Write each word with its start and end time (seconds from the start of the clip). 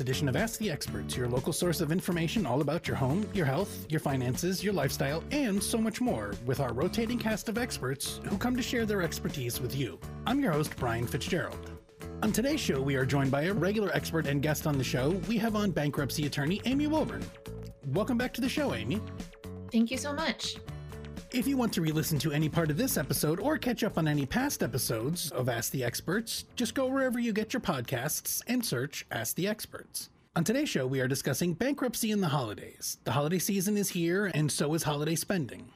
Edition 0.00 0.28
of 0.28 0.36
Ask 0.36 0.58
the 0.58 0.70
Experts, 0.70 1.16
your 1.16 1.28
local 1.28 1.52
source 1.52 1.80
of 1.80 1.92
information 1.92 2.46
all 2.46 2.60
about 2.60 2.88
your 2.88 2.96
home, 2.96 3.28
your 3.34 3.46
health, 3.46 3.86
your 3.88 4.00
finances, 4.00 4.64
your 4.64 4.72
lifestyle, 4.72 5.22
and 5.30 5.62
so 5.62 5.78
much 5.78 6.00
more 6.00 6.34
with 6.46 6.60
our 6.60 6.72
rotating 6.72 7.18
cast 7.18 7.48
of 7.48 7.58
experts 7.58 8.20
who 8.24 8.38
come 8.38 8.56
to 8.56 8.62
share 8.62 8.86
their 8.86 9.02
expertise 9.02 9.60
with 9.60 9.76
you. 9.76 9.98
I'm 10.26 10.40
your 10.40 10.52
host, 10.52 10.74
Brian 10.76 11.06
Fitzgerald. 11.06 11.70
On 12.22 12.32
today's 12.32 12.60
show, 12.60 12.80
we 12.80 12.96
are 12.96 13.04
joined 13.04 13.30
by 13.30 13.42
a 13.42 13.52
regular 13.52 13.90
expert 13.92 14.26
and 14.26 14.42
guest 14.42 14.66
on 14.66 14.78
the 14.78 14.84
show. 14.84 15.10
We 15.28 15.36
have 15.38 15.54
on 15.54 15.70
bankruptcy 15.70 16.26
attorney 16.26 16.60
Amy 16.64 16.86
Willburn. 16.86 17.24
Welcome 17.88 18.18
back 18.18 18.32
to 18.34 18.40
the 18.40 18.48
show, 18.48 18.74
Amy. 18.74 19.00
Thank 19.70 19.90
you 19.90 19.98
so 19.98 20.12
much. 20.12 20.56
If 21.32 21.46
you 21.46 21.56
want 21.56 21.72
to 21.74 21.80
re 21.80 21.92
listen 21.92 22.18
to 22.20 22.32
any 22.32 22.48
part 22.48 22.72
of 22.72 22.76
this 22.76 22.96
episode 22.96 23.38
or 23.38 23.56
catch 23.56 23.84
up 23.84 23.96
on 23.96 24.08
any 24.08 24.26
past 24.26 24.64
episodes 24.64 25.30
of 25.30 25.48
Ask 25.48 25.70
the 25.70 25.84
Experts, 25.84 26.44
just 26.56 26.74
go 26.74 26.86
wherever 26.86 27.20
you 27.20 27.32
get 27.32 27.52
your 27.52 27.60
podcasts 27.60 28.42
and 28.48 28.66
search 28.66 29.06
Ask 29.12 29.36
the 29.36 29.46
Experts. 29.46 30.10
On 30.34 30.42
today's 30.42 30.68
show, 30.68 30.88
we 30.88 31.00
are 31.00 31.06
discussing 31.06 31.54
bankruptcy 31.54 32.10
in 32.10 32.20
the 32.20 32.26
holidays. 32.26 32.96
The 33.04 33.12
holiday 33.12 33.38
season 33.38 33.76
is 33.76 33.90
here, 33.90 34.26
and 34.34 34.50
so 34.50 34.74
is 34.74 34.82
holiday 34.82 35.14
spending. 35.14 35.70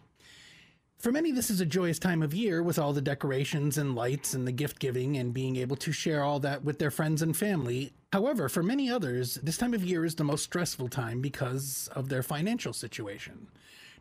For 0.99 1.13
many, 1.13 1.31
this 1.31 1.51
is 1.51 1.61
a 1.61 1.67
joyous 1.67 2.01
time 2.01 2.25
of 2.25 2.35
year 2.35 2.61
with 2.61 2.77
all 2.77 2.93
the 2.93 3.01
decorations 3.01 3.79
and 3.79 3.95
lights 3.95 4.35
and 4.35 4.49
the 4.49 4.53
gift 4.53 4.81
giving 4.81 5.17
and 5.19 5.33
being 5.33 5.55
able 5.55 5.77
to 5.77 5.93
share 5.93 6.25
all 6.25 6.41
that 6.41 6.65
with 6.65 6.81
their 6.81 6.91
friends 6.91 7.23
and 7.23 7.37
family. 7.37 7.93
However, 8.13 8.49
for 8.49 8.65
many 8.65 8.91
others, 8.91 9.35
this 9.37 9.59
time 9.59 9.73
of 9.75 9.85
year 9.85 10.05
is 10.05 10.17
the 10.17 10.25
most 10.25 10.43
stressful 10.43 10.89
time 10.89 11.21
because 11.21 11.89
of 11.95 12.09
their 12.09 12.25
financial 12.25 12.73
situation. 12.73 13.47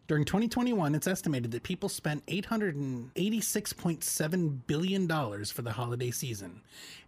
During 0.05 0.25
2021, 0.25 0.95
it's 0.95 1.07
estimated 1.07 1.51
that 1.51 1.63
people 1.63 1.87
spent 1.87 2.25
$886.7 2.25 4.59
billion 4.67 5.07
for 5.45 5.61
the 5.61 5.71
holiday 5.71 6.11
season, 6.11 6.59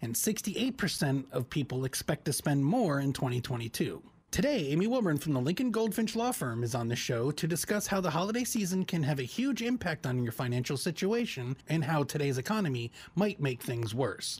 and 0.01 0.15
68% 0.15 1.25
of 1.33 1.49
people 1.49 1.83
expect 1.83 2.23
to 2.23 2.31
spend 2.31 2.63
more 2.63 3.01
in 3.01 3.11
2022. 3.11 4.01
Today, 4.31 4.67
Amy 4.67 4.87
Willburn 4.87 5.19
from 5.19 5.33
the 5.33 5.41
Lincoln 5.41 5.71
Goldfinch 5.71 6.15
Law 6.15 6.31
Firm 6.31 6.63
is 6.63 6.73
on 6.73 6.87
the 6.87 6.95
show 6.95 7.31
to 7.31 7.47
discuss 7.47 7.87
how 7.87 7.99
the 7.99 8.11
holiday 8.11 8.45
season 8.45 8.85
can 8.85 9.03
have 9.03 9.19
a 9.19 9.23
huge 9.23 9.61
impact 9.61 10.05
on 10.05 10.23
your 10.23 10.31
financial 10.31 10.77
situation 10.77 11.57
and 11.67 11.83
how 11.83 12.03
today's 12.03 12.37
economy 12.37 12.93
might 13.13 13.41
make 13.41 13.61
things 13.61 13.93
worse. 13.93 14.39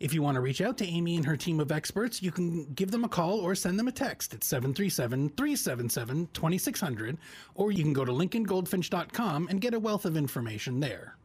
If 0.00 0.14
you 0.14 0.22
want 0.22 0.36
to 0.36 0.40
reach 0.40 0.62
out 0.62 0.78
to 0.78 0.86
Amy 0.86 1.16
and 1.16 1.26
her 1.26 1.36
team 1.36 1.60
of 1.60 1.70
experts, 1.70 2.22
you 2.22 2.32
can 2.32 2.64
give 2.72 2.90
them 2.90 3.04
a 3.04 3.08
call 3.08 3.38
or 3.38 3.54
send 3.54 3.78
them 3.78 3.86
a 3.86 3.92
text 3.92 4.32
at 4.32 4.42
737 4.42 5.28
377 5.36 6.28
2600, 6.32 7.18
or 7.54 7.70
you 7.70 7.84
can 7.84 7.92
go 7.92 8.06
to 8.06 8.10
lincolngoldfinch.com 8.10 9.48
and 9.50 9.60
get 9.60 9.74
a 9.74 9.78
wealth 9.78 10.06
of 10.06 10.16
information 10.16 10.80
there. 10.80 11.16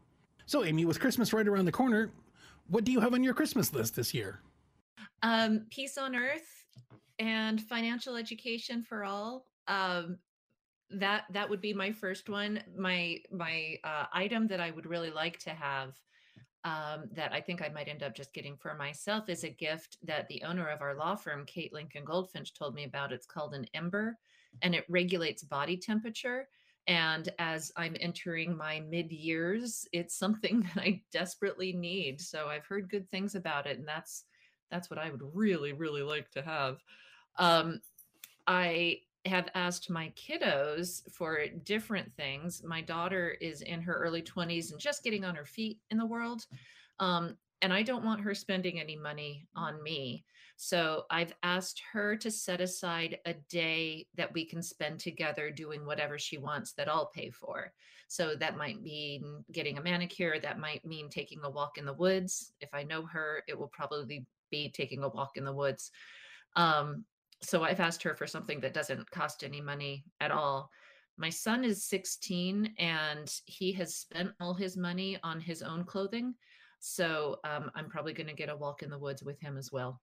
So, 0.46 0.66
Amy, 0.66 0.84
with 0.84 1.00
Christmas 1.00 1.31
right 1.31 1.47
around 1.47 1.66
the 1.66 1.72
corner, 1.72 2.12
what 2.68 2.84
do 2.84 2.91
you 2.91 3.00
have 3.00 3.13
on 3.13 3.24
your 3.24 3.34
Christmas 3.34 3.74
list 3.74 3.96
this 3.96 4.13
year? 4.13 4.41
Um, 5.24 5.68
peace 5.72 5.97
on 5.97 6.13
earth 6.13 6.66
and 7.18 7.62
financial 7.62 8.18
education 8.18 8.84
for 8.84 9.06
all. 9.06 9.46
Um, 9.69 10.18
that 10.90 11.24
that 11.31 11.50
would 11.50 11.62
be 11.62 11.74
my 11.74 11.94
first 11.94 12.28
one. 12.28 12.62
My 12.78 13.19
my 13.31 13.78
uh, 13.86 14.06
item 14.12 14.47
that 14.47 14.59
I 14.59 14.72
would 14.72 14.86
really 14.86 15.12
like 15.12 15.40
to 15.40 15.52
have 15.52 15.96
um, 16.65 17.03
that 17.13 17.31
I 17.31 17.39
think 17.39 17.61
I 17.61 17.69
might 17.69 17.87
end 17.87 18.01
up 18.01 18.15
just 18.15 18.33
getting 18.33 18.57
for 18.57 18.73
myself 18.73 19.29
is 19.29 19.43
a 19.43 19.49
gift 19.49 19.97
that 20.03 20.27
the 20.27 20.41
owner 20.43 20.67
of 20.67 20.81
our 20.81 20.95
law 20.95 21.15
firm, 21.15 21.45
Kate 21.45 21.71
Lincoln 21.71 22.03
Goldfinch, 22.03 22.55
told 22.55 22.73
me 22.73 22.85
about. 22.85 23.13
It's 23.13 23.27
called 23.27 23.53
an 23.53 23.67
Ember 23.75 24.17
and 24.63 24.73
it 24.73 24.83
regulates 24.89 25.43
body 25.43 25.77
temperature. 25.77 26.47
And 26.87 27.29
as 27.37 27.71
I'm 27.77 27.95
entering 27.99 28.57
my 28.57 28.79
mid 28.79 29.11
years, 29.11 29.87
it's 29.93 30.17
something 30.17 30.61
that 30.75 30.81
I 30.81 31.03
desperately 31.11 31.71
need. 31.71 32.19
So 32.19 32.47
I've 32.47 32.65
heard 32.65 32.89
good 32.89 33.09
things 33.11 33.35
about 33.35 33.67
it. 33.67 33.77
And 33.77 33.87
that's 33.87 34.23
that's 34.71 34.89
what 34.89 34.97
I 34.97 35.11
would 35.11 35.21
really, 35.35 35.71
really 35.71 36.01
like 36.01 36.31
to 36.31 36.41
have. 36.41 36.83
Um, 37.37 37.79
I 38.47 39.01
have 39.25 39.50
asked 39.56 39.90
my 39.90 40.12
kiddos 40.16 41.02
for 41.12 41.47
different 41.63 42.13
things. 42.16 42.62
My 42.63 42.81
daughter 42.81 43.36
is 43.41 43.62
in 43.62 43.81
her 43.81 43.94
early 43.94 44.22
20s 44.22 44.72
and 44.72 44.80
just 44.80 45.03
getting 45.03 45.25
on 45.25 45.36
her 45.36 45.46
feet 45.46 45.80
in 45.90 45.97
the 45.97 46.06
world. 46.06 46.46
Um, 47.00 47.38
and 47.62 47.74
I 47.74 47.81
don't 47.81 48.06
want 48.06 48.22
her 48.22 48.36
spending 48.36 48.80
any 48.80 48.96
money 48.96 49.47
on 49.56 49.81
me. 49.81 50.25
So 50.58 51.03
I've 51.09 51.34
asked 51.44 51.81
her 51.91 52.16
to 52.18 52.31
set 52.31 52.62
aside 52.62 53.19
a 53.25 53.34
day 53.50 54.08
that 54.16 54.34
we 54.34 54.46
can 54.46 54.62
spend 54.62 55.00
together 55.00 55.50
doing 55.50 55.86
whatever 55.86 56.18
she 56.18 56.38
wants 56.38 56.74
that 56.74 56.88
I'll 56.88 57.07
pay 57.07 57.30
for. 57.30 57.74
So 58.07 58.36
that 58.36 58.57
might 58.57 58.81
mean 58.81 59.44
getting 59.52 59.78
a 59.78 59.81
manicure. 59.81 60.40
That 60.40 60.59
might 60.59 60.86
mean 60.86 61.09
taking 61.09 61.40
a 61.44 61.50
walk 61.50 61.78
in 61.78 61.86
the 61.86 61.94
woods. 61.94 62.53
If 62.62 62.69
I 62.74 62.84
know 62.84 63.06
her, 63.07 63.44
it 63.47 63.57
will 63.57 63.72
probably 63.74 64.25
be 64.52 64.69
taking 64.69 65.03
a 65.03 65.09
walk 65.09 65.31
in 65.36 65.44
the 65.44 65.53
woods. 65.53 65.92
Um, 66.56 67.03
so 67.45 67.63
I've 67.63 67.79
asked 67.79 68.03
her 68.03 68.16
for 68.16 68.28
something 68.28 68.59
that 68.61 68.73
doesn't 68.73 69.09
cost 69.11 69.44
any 69.44 69.61
money 69.61 70.03
at 70.19 70.31
all. 70.31 70.69
My 71.17 71.29
son 71.29 71.63
is 71.63 71.85
16 71.85 72.73
and 72.78 73.31
he 73.45 73.72
has 73.73 73.95
spent 73.95 74.31
all 74.39 74.53
his 74.53 74.75
money 74.75 75.17
on 75.23 75.39
his 75.39 75.61
own 75.61 75.85
clothing. 75.85 76.33
So 76.79 77.38
um, 77.44 77.72
I'm 77.75 77.89
probably 77.89 78.13
going 78.13 78.28
to 78.28 78.33
get 78.33 78.50
a 78.50 78.56
walk 78.56 78.83
in 78.83 78.89
the 78.89 79.00
woods 79.00 79.23
with 79.23 79.39
him 79.39 79.57
as 79.57 79.72
well. 79.72 80.01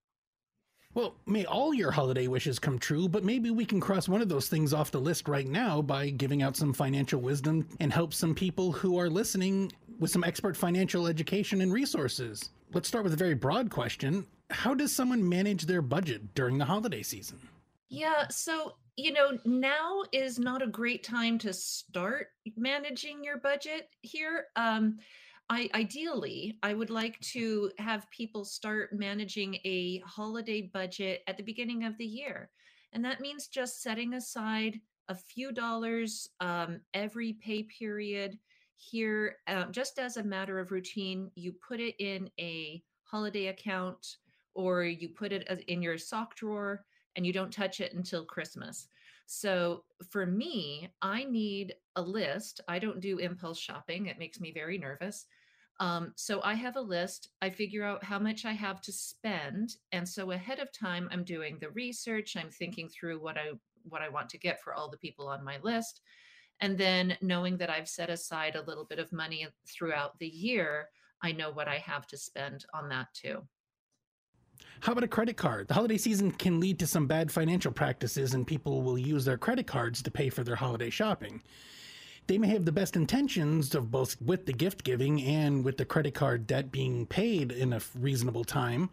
Well, 0.95 1.17
may 1.27 1.47
all 1.47 1.73
your 1.73 1.91
holiday 1.91 2.27
wishes 2.27 2.59
come 2.59 2.79
true, 2.79 3.09
but 3.09 3.25
maybe 3.25 3.51
we 3.51 3.65
can 3.65 3.81
cross 3.81 4.09
one 4.09 4.21
of 4.21 4.29
those 4.29 4.49
things 4.49 4.75
off 4.75 4.91
the 4.91 5.01
list 5.01 5.27
right 5.27 5.47
now 5.47 5.81
by 5.81 6.11
giving 6.11 6.43
out 6.43 6.57
some 6.57 6.73
financial 6.73 7.21
wisdom 7.21 7.67
and 7.81 7.93
help 7.93 8.13
some 8.13 8.35
people 8.35 8.73
who 8.73 8.99
are 8.99 9.09
listening 9.09 9.73
with 9.99 10.11
some 10.11 10.25
expert 10.25 10.55
financial 10.57 11.07
education 11.07 11.63
and 11.63 11.73
resources. 11.73 12.51
Let's 12.75 12.89
start 12.89 13.05
with 13.05 13.15
a 13.15 13.17
very 13.17 13.35
broad 13.35 13.71
question 13.71 14.27
how 14.53 14.75
does 14.75 14.93
someone 14.93 15.27
manage 15.29 15.67
their 15.67 15.83
budget 15.83 16.35
during 16.35 16.59
the 16.59 16.65
holiday 16.65 17.03
season? 17.03 17.41
Yeah, 17.89 18.29
so 18.29 18.75
you 18.97 19.13
know, 19.13 19.39
now 19.47 20.03
is 20.13 20.39
not 20.39 20.63
a 20.63 20.67
great 20.67 21.03
time 21.03 21.39
to 21.39 21.53
start 21.53 22.29
managing 22.57 23.25
your 23.25 23.39
budget 23.39 23.89
here. 24.03 24.47
Um, 24.55 24.99
I 25.49 25.71
ideally, 25.75 26.59
I 26.63 26.75
would 26.75 26.91
like 26.91 27.19
to 27.21 27.71
have 27.79 28.11
people 28.11 28.45
start 28.45 28.91
managing 28.93 29.57
a 29.65 30.03
holiday 30.07 30.71
budget 30.73 31.23
at 31.27 31.37
the 31.37 31.43
beginning 31.43 31.85
of 31.85 31.97
the 31.97 32.05
year, 32.05 32.51
and 32.93 33.05
that 33.05 33.21
means 33.21 33.49
just 33.49 33.83
setting 33.83 34.15
aside 34.15 34.79
a 35.09 35.15
few 35.15 35.53
dollars 35.53 36.29
um, 36.41 36.81
every 36.95 37.35
pay 37.35 37.65
period 37.65 38.39
here, 38.77 39.37
um, 39.47 39.73
just 39.73 39.99
as 39.99 40.17
a 40.17 40.23
matter 40.23 40.59
of 40.59 40.71
routine. 40.71 41.31
You 41.35 41.55
put 41.67 41.81
it 41.81 41.95
in 41.99 42.31
a 42.39 42.83
holiday 43.05 43.47
account 43.47 44.17
or 44.55 44.85
you 44.85 45.09
put 45.09 45.33
it 45.33 45.65
in 45.69 45.83
your 45.83 45.99
sock 45.99 46.35
drawer 46.37 46.85
and 47.17 47.27
you 47.27 47.33
don't 47.33 47.53
touch 47.53 47.81
it 47.81 47.95
until 47.95 48.25
Christmas. 48.25 48.89
So 49.27 49.85
for 50.11 50.27
me, 50.27 50.91
I 51.01 51.25
need 51.25 51.75
a 51.97 52.03
list. 52.03 52.61
I 52.69 52.79
don't 52.79 53.01
do 53.01 53.19
impulse 53.19 53.59
shopping, 53.59 54.07
it 54.07 54.19
makes 54.19 54.41
me 54.41 54.53
very 54.53 54.79
nervous. 54.79 55.27
Um, 55.81 56.13
so 56.17 56.41
I 56.43 56.55
have 56.55 56.77
a 56.77 56.81
list. 56.81 57.31
I 57.41 57.51
figure 57.51 57.83
out 57.83 58.05
how 58.05 58.19
much 58.19 58.45
I 58.45 58.53
have 58.53 58.81
to 58.83 58.93
spend, 58.93 59.77
and 59.91 60.09
so 60.09 60.31
ahead 60.31 60.59
of 60.61 60.71
time, 60.71 61.09
I'm 61.11 61.25
doing 61.25 61.59
the 61.59 61.71
research. 61.71 62.37
I'm 62.37 62.51
thinking 62.51 62.89
through 62.89 63.21
what 63.21 63.37
I 63.37 63.53
what 63.89 64.03
I 64.03 64.09
want 64.09 64.29
to 64.31 64.39
get 64.39 64.63
for 64.63 64.75
all 64.75 64.89
the 64.89 64.99
people 64.99 65.27
on 65.27 65.43
my 65.43 65.59
list, 65.63 66.03
and 66.61 66.79
then 66.79 67.17
knowing 67.21 67.57
that 67.57 67.71
I've 67.71 67.89
set 67.89 68.11
aside 68.11 68.55
a 68.55 68.63
little 68.63 68.85
bit 68.85 69.01
of 69.01 69.13
money 69.13 69.47
throughout 69.67 70.19
the 70.19 70.29
year, 70.29 70.89
I 71.23 71.33
know 71.33 71.51
what 71.51 71.69
I 71.69 71.79
have 71.79 72.07
to 72.09 72.17
spend 72.17 72.65
on 72.75 72.89
that 72.91 73.09
too. 73.13 73.43
How 74.81 74.93
about 74.93 75.05
a 75.05 75.09
credit 75.09 75.37
card? 75.37 75.69
The 75.69 75.75
holiday 75.75 75.97
season 75.97 76.33
can 76.33 76.59
lead 76.59 76.79
to 76.81 76.87
some 76.87 77.07
bad 77.07 77.31
financial 77.31 77.71
practices, 77.71 78.35
and 78.35 78.47
people 78.47 78.83
will 78.83 78.99
use 78.99 79.25
their 79.25 79.39
credit 79.39 79.67
cards 79.67 80.03
to 80.03 80.11
pay 80.11 80.29
for 80.29 80.43
their 80.43 80.57
holiday 80.57 80.91
shopping. 80.91 81.43
They 82.27 82.39
may 82.39 82.49
have 82.49 82.65
the 82.65 82.73
best 82.73 82.97
intentions 82.97 83.75
of 83.75 83.91
both 83.91 84.21
with 84.21 84.47
the 84.47 84.53
gift 84.53 84.85
giving 84.85 85.23
and 85.23 85.65
with 85.65 85.77
the 85.77 85.85
credit 85.85 86.15
card 86.15 86.47
debt 86.47 86.71
being 86.71 87.07
paid 87.07 87.53
in 87.53 87.73
a 87.73 87.81
reasonable 87.99 88.45
time. 88.45 88.91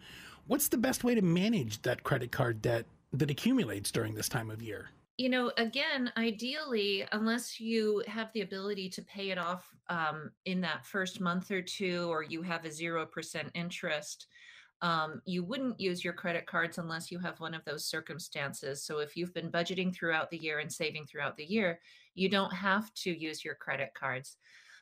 What's 0.47 0.67
the 0.67 0.77
best 0.77 1.03
way 1.03 1.15
to 1.15 1.21
manage 1.21 1.81
that 1.83 2.03
credit 2.03 2.31
card 2.31 2.61
debt 2.61 2.85
that 3.13 3.29
accumulates 3.29 3.91
during 3.91 4.15
this 4.15 4.29
time 4.29 4.49
of 4.49 4.61
year? 4.61 4.89
You 5.17 5.29
know, 5.29 5.51
again, 5.57 6.11
ideally, 6.17 7.05
unless 7.11 7.59
you 7.59 8.03
have 8.07 8.31
the 8.33 8.41
ability 8.41 8.89
to 8.91 9.01
pay 9.01 9.31
it 9.31 9.37
off 9.37 9.69
um, 9.89 10.31
in 10.45 10.61
that 10.61 10.85
first 10.85 11.19
month 11.19 11.51
or 11.51 11.61
two, 11.61 12.07
or 12.09 12.23
you 12.23 12.41
have 12.41 12.63
a 12.65 12.69
0% 12.69 13.05
interest, 13.53 14.27
um, 14.81 15.21
you 15.25 15.43
wouldn't 15.43 15.79
use 15.79 16.03
your 16.03 16.13
credit 16.13 16.45
cards 16.45 16.77
unless 16.77 17.11
you 17.11 17.19
have 17.19 17.39
one 17.39 17.53
of 17.53 17.65
those 17.65 17.85
circumstances. 17.85 18.83
So 18.83 18.99
if 18.99 19.17
you've 19.17 19.33
been 19.33 19.51
budgeting 19.51 19.93
throughout 19.93 20.29
the 20.29 20.37
year 20.37 20.59
and 20.59 20.71
saving 20.71 21.05
throughout 21.05 21.35
the 21.35 21.45
year, 21.45 21.79
you 22.15 22.29
don't 22.29 22.53
have 22.53 22.93
to 22.95 23.11
use 23.11 23.43
your 23.43 23.55
credit 23.55 23.91
cards. 23.93 24.37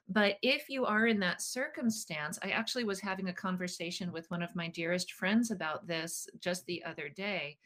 But 0.09 0.37
if 0.41 0.69
you 0.69 0.85
are 0.85 1.07
in 1.07 1.19
that 1.19 1.41
circumstance, 1.41 2.39
I 2.41 2.49
actually 2.49 2.85
was 2.85 2.99
having 2.99 3.27
a 3.27 3.33
conversation 3.33 4.11
with 4.11 4.29
one 4.31 4.41
of 4.41 4.55
my 4.55 4.69
dearest 4.69 5.11
friends 5.13 5.51
about 5.51 5.85
this 5.87 6.27
just 6.39 6.65
the 6.65 6.83
other 6.85 7.09
day. 7.09 7.57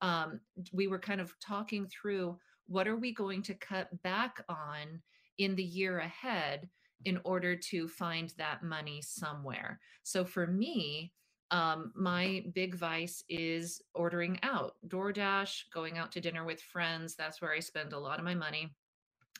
Um, 0.00 0.40
we 0.72 0.86
were 0.86 0.98
kind 0.98 1.20
of 1.20 1.34
talking 1.40 1.86
through 1.88 2.38
what 2.68 2.88
are 2.88 2.96
we 2.96 3.12
going 3.12 3.42
to 3.42 3.54
cut 3.54 3.88
back 4.02 4.42
on 4.48 5.02
in 5.38 5.56
the 5.56 5.64
year 5.64 5.98
ahead 5.98 6.68
in 7.04 7.20
order 7.24 7.56
to 7.56 7.88
find 7.88 8.32
that 8.38 8.62
money 8.62 9.02
somewhere. 9.02 9.80
So 10.02 10.24
for 10.24 10.46
me, 10.46 11.12
um, 11.50 11.92
my 11.94 12.44
big 12.54 12.74
vice 12.74 13.24
is 13.28 13.82
ordering 13.94 14.38
out, 14.42 14.76
DoorDash, 14.88 15.64
going 15.72 15.98
out 15.98 16.12
to 16.12 16.20
dinner 16.20 16.44
with 16.44 16.60
friends. 16.60 17.14
That's 17.14 17.40
where 17.40 17.52
I 17.52 17.60
spend 17.60 17.92
a 17.92 17.98
lot 17.98 18.18
of 18.18 18.24
my 18.24 18.34
money. 18.34 18.74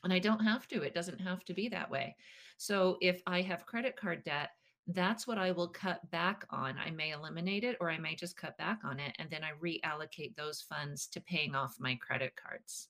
And 0.02 0.12
I 0.12 0.18
don't 0.18 0.40
have 0.40 0.66
to, 0.68 0.82
it 0.82 0.94
doesn't 0.94 1.20
have 1.20 1.44
to 1.44 1.54
be 1.54 1.68
that 1.68 1.90
way. 1.90 2.16
So 2.56 2.96
if 3.00 3.22
I 3.26 3.42
have 3.42 3.66
credit 3.66 3.96
card 3.96 4.24
debt, 4.24 4.50
that's 4.88 5.26
what 5.26 5.38
I 5.38 5.52
will 5.52 5.68
cut 5.68 6.10
back 6.10 6.44
on. 6.50 6.76
I 6.84 6.90
may 6.90 7.12
eliminate 7.12 7.64
it 7.64 7.76
or 7.80 7.90
I 7.90 7.98
may 7.98 8.14
just 8.14 8.36
cut 8.36 8.56
back 8.58 8.80
on 8.84 8.98
it. 8.98 9.14
And 9.18 9.30
then 9.30 9.42
I 9.44 9.52
reallocate 9.62 10.36
those 10.36 10.62
funds 10.62 11.06
to 11.08 11.20
paying 11.20 11.54
off 11.54 11.76
my 11.78 11.94
credit 11.96 12.34
cards. 12.34 12.88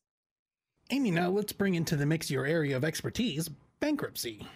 Amy, 0.90 1.10
now 1.10 1.28
let's 1.28 1.52
bring 1.52 1.74
into 1.74 1.96
the 1.96 2.06
mix 2.06 2.30
your 2.30 2.46
area 2.46 2.76
of 2.76 2.84
expertise 2.84 3.48
bankruptcy. 3.80 4.46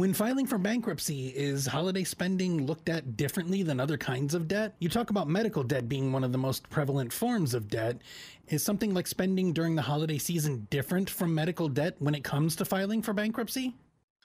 When 0.00 0.14
filing 0.14 0.46
for 0.46 0.56
bankruptcy, 0.56 1.28
is 1.28 1.66
holiday 1.66 2.04
spending 2.04 2.64
looked 2.64 2.88
at 2.88 3.18
differently 3.18 3.62
than 3.62 3.78
other 3.78 3.98
kinds 3.98 4.32
of 4.32 4.48
debt? 4.48 4.74
You 4.78 4.88
talk 4.88 5.10
about 5.10 5.28
medical 5.28 5.62
debt 5.62 5.90
being 5.90 6.10
one 6.10 6.24
of 6.24 6.32
the 6.32 6.38
most 6.38 6.70
prevalent 6.70 7.12
forms 7.12 7.52
of 7.52 7.68
debt. 7.68 8.00
Is 8.48 8.64
something 8.64 8.94
like 8.94 9.06
spending 9.06 9.52
during 9.52 9.74
the 9.74 9.82
holiday 9.82 10.16
season 10.16 10.66
different 10.70 11.10
from 11.10 11.34
medical 11.34 11.68
debt 11.68 11.96
when 11.98 12.14
it 12.14 12.24
comes 12.24 12.56
to 12.56 12.64
filing 12.64 13.02
for 13.02 13.12
bankruptcy? 13.12 13.74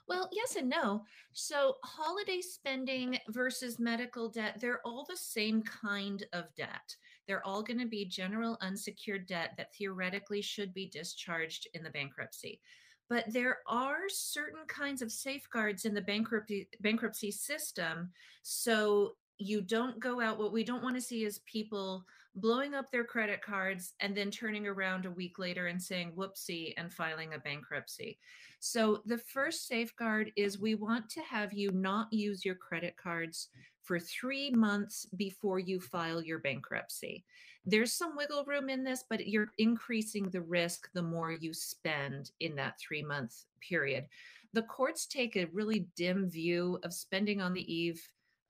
Well, 0.07 0.29
yes 0.31 0.55
and 0.55 0.69
no. 0.69 1.03
So, 1.33 1.75
holiday 1.83 2.39
spending 2.39 3.17
versus 3.29 3.77
medical 3.77 4.29
debt, 4.29 4.61
they're 4.61 4.81
all 4.85 5.05
the 5.09 5.17
same 5.17 5.61
kind 5.63 6.23
of 6.31 6.45
debt. 6.55 6.95
They're 7.27 7.45
all 7.45 7.63
going 7.63 7.79
to 7.79 7.87
be 7.87 8.05
general 8.05 8.57
unsecured 8.61 9.27
debt 9.27 9.55
that 9.57 9.73
theoretically 9.73 10.41
should 10.41 10.73
be 10.73 10.87
discharged 10.87 11.67
in 11.73 11.83
the 11.83 11.89
bankruptcy 11.89 12.61
but 13.09 13.25
there 13.31 13.59
are 13.67 14.09
certain 14.09 14.65
kinds 14.67 15.01
of 15.01 15.11
safeguards 15.11 15.85
in 15.85 15.93
the 15.93 16.01
bankruptcy 16.01 16.67
bankruptcy 16.81 17.31
system 17.31 18.11
so 18.43 19.15
you 19.37 19.61
don't 19.61 19.99
go 19.99 20.21
out 20.21 20.37
what 20.37 20.53
we 20.53 20.63
don't 20.63 20.83
want 20.83 20.95
to 20.95 21.01
see 21.01 21.25
is 21.25 21.39
people 21.45 22.05
blowing 22.35 22.73
up 22.73 22.91
their 22.91 23.03
credit 23.03 23.41
cards 23.41 23.93
and 24.01 24.15
then 24.15 24.29
turning 24.29 24.67
around 24.67 25.05
a 25.05 25.11
week 25.11 25.39
later 25.39 25.67
and 25.67 25.81
saying 25.81 26.11
whoopsie 26.15 26.73
and 26.77 26.91
filing 26.91 27.33
a 27.33 27.39
bankruptcy 27.39 28.17
so 28.59 29.01
the 29.05 29.17
first 29.17 29.67
safeguard 29.67 30.31
is 30.35 30.59
we 30.59 30.75
want 30.75 31.09
to 31.11 31.21
have 31.21 31.53
you 31.53 31.71
not 31.71 32.11
use 32.11 32.43
your 32.43 32.55
credit 32.55 32.95
cards 32.97 33.49
for 33.85 33.99
three 33.99 34.49
months 34.49 35.05
before 35.15 35.59
you 35.59 35.79
file 35.79 36.21
your 36.21 36.39
bankruptcy. 36.39 37.23
There's 37.65 37.93
some 37.93 38.15
wiggle 38.15 38.45
room 38.45 38.69
in 38.69 38.83
this, 38.83 39.03
but 39.09 39.27
you're 39.27 39.51
increasing 39.57 40.29
the 40.29 40.41
risk 40.41 40.89
the 40.93 41.01
more 41.01 41.31
you 41.31 41.53
spend 41.53 42.31
in 42.39 42.55
that 42.55 42.79
three 42.79 43.03
month 43.03 43.45
period. 43.67 44.05
The 44.53 44.63
courts 44.63 45.05
take 45.07 45.35
a 45.35 45.47
really 45.51 45.87
dim 45.95 46.29
view 46.29 46.79
of 46.83 46.93
spending 46.93 47.41
on 47.41 47.53
the 47.53 47.73
eve 47.73 48.01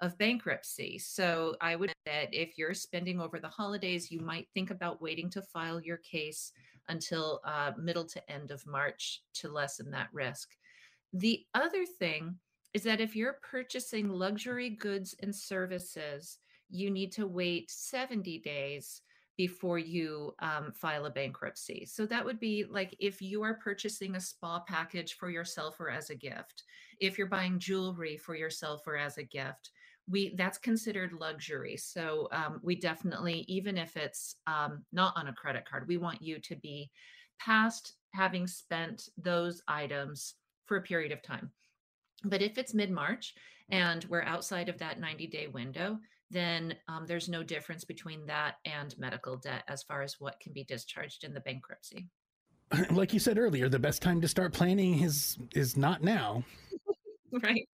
of 0.02 0.18
bankruptcy. 0.18 0.98
So 1.00 1.56
I 1.62 1.76
would 1.76 1.94
that 2.06 2.34
if 2.34 2.58
you're 2.58 2.74
spending 2.74 3.20
over 3.22 3.40
the 3.40 3.48
holidays, 3.48 4.12
you 4.12 4.20
might 4.20 4.48
think 4.54 4.70
about 4.70 5.02
waiting 5.02 5.30
to 5.32 5.42
file 5.42 5.82
your 5.82 5.98
case 5.98 6.52
until 6.90 7.40
uh, 7.46 7.72
middle 7.78 8.06
to 8.06 8.32
end 8.32 8.52
of 8.52 8.66
March 8.68 9.24
to 9.36 9.50
lessen 9.50 9.90
that 9.92 10.10
risk. 10.14 10.50
The 11.14 11.46
other 11.54 11.86
thing 11.86 12.36
is 12.74 12.84
that 12.84 13.00
if 13.00 13.16
you're 13.16 13.40
purchasing 13.42 14.10
luxury 14.10 14.70
goods 14.70 15.16
and 15.22 15.34
services, 15.34 16.40
you 16.70 16.90
need 16.90 17.12
to 17.14 17.28
wait 17.28 17.70
70 17.70 18.40
days 18.40 19.02
before 19.38 19.78
you 19.78 20.34
um, 20.40 20.72
file 20.74 21.06
a 21.06 21.10
bankruptcy. 21.10 21.86
So 21.86 22.06
that 22.06 22.24
would 22.24 22.40
be 22.40 22.66
like 22.70 22.96
if 23.00 23.22
you 23.22 23.44
are 23.44 23.56
purchasing 23.56 24.16
a 24.16 24.22
spa 24.22 24.62
package 24.62 25.16
for 25.16 25.30
yourself 25.30 25.80
or 25.80 25.90
as 25.90 26.10
a 26.10 26.16
gift, 26.16 26.64
if 27.00 27.18
you're 27.18 27.28
buying 27.28 27.60
jewelry 27.60 28.18
for 28.18 28.36
yourself 28.36 28.84
or 28.88 28.96
as 28.96 29.18
a 29.18 29.24
gift, 29.24 29.72
we 30.08 30.34
that's 30.36 30.58
considered 30.58 31.14
luxury. 31.14 31.76
So 31.78 32.30
um, 32.32 32.60
we 32.64 32.76
definitely, 32.76 33.44
even 33.48 33.78
if 33.78 33.98
it's 33.98 34.36
um, 34.48 34.84
not 34.94 35.14
on 35.18 35.28
a 35.28 35.34
credit 35.34 35.66
card, 35.70 35.88
we 35.88 35.98
want 35.98 36.22
you 36.22 36.40
to 36.40 36.56
be 36.56 36.92
past 37.40 37.96
having 38.14 38.48
spent 38.48 39.10
those 39.18 39.62
items 39.68 40.36
for 40.66 40.78
a 40.78 40.82
period 40.82 41.12
of 41.12 41.22
time. 41.22 41.52
But 42.25 42.42
if 42.42 42.57
it's 42.57 42.74
mid 42.74 42.92
March 42.92 43.33
and 43.69 44.06
we're 44.06 44.24
outside 44.24 44.69
of 44.69 44.78
that 44.80 45.00
90 45.00 45.28
day 45.28 45.47
window, 45.47 45.97
then 46.31 46.76
um, 46.88 47.06
there's 47.06 47.30
no 47.30 47.44
difference 47.44 47.83
between 47.83 48.26
that 48.26 48.56
and 48.66 48.97
medical 48.97 49.38
debt 49.38 49.64
as 49.68 49.83
far 49.83 50.02
as 50.02 50.19
what 50.19 50.40
can 50.40 50.54
be 50.54 50.64
discharged 50.64 51.23
in 51.23 51.33
the 51.33 51.40
bankruptcy. 51.42 52.07
Like 52.92 53.14
you 53.14 53.19
said 53.19 53.38
earlier, 53.38 53.69
the 53.69 53.80
best 53.80 54.02
time 54.02 54.21
to 54.21 54.28
start 54.28 54.52
planning 54.52 55.04
is 55.04 55.38
is 55.54 55.78
not 55.78 56.04
now. 56.04 56.44
right. 57.44 57.68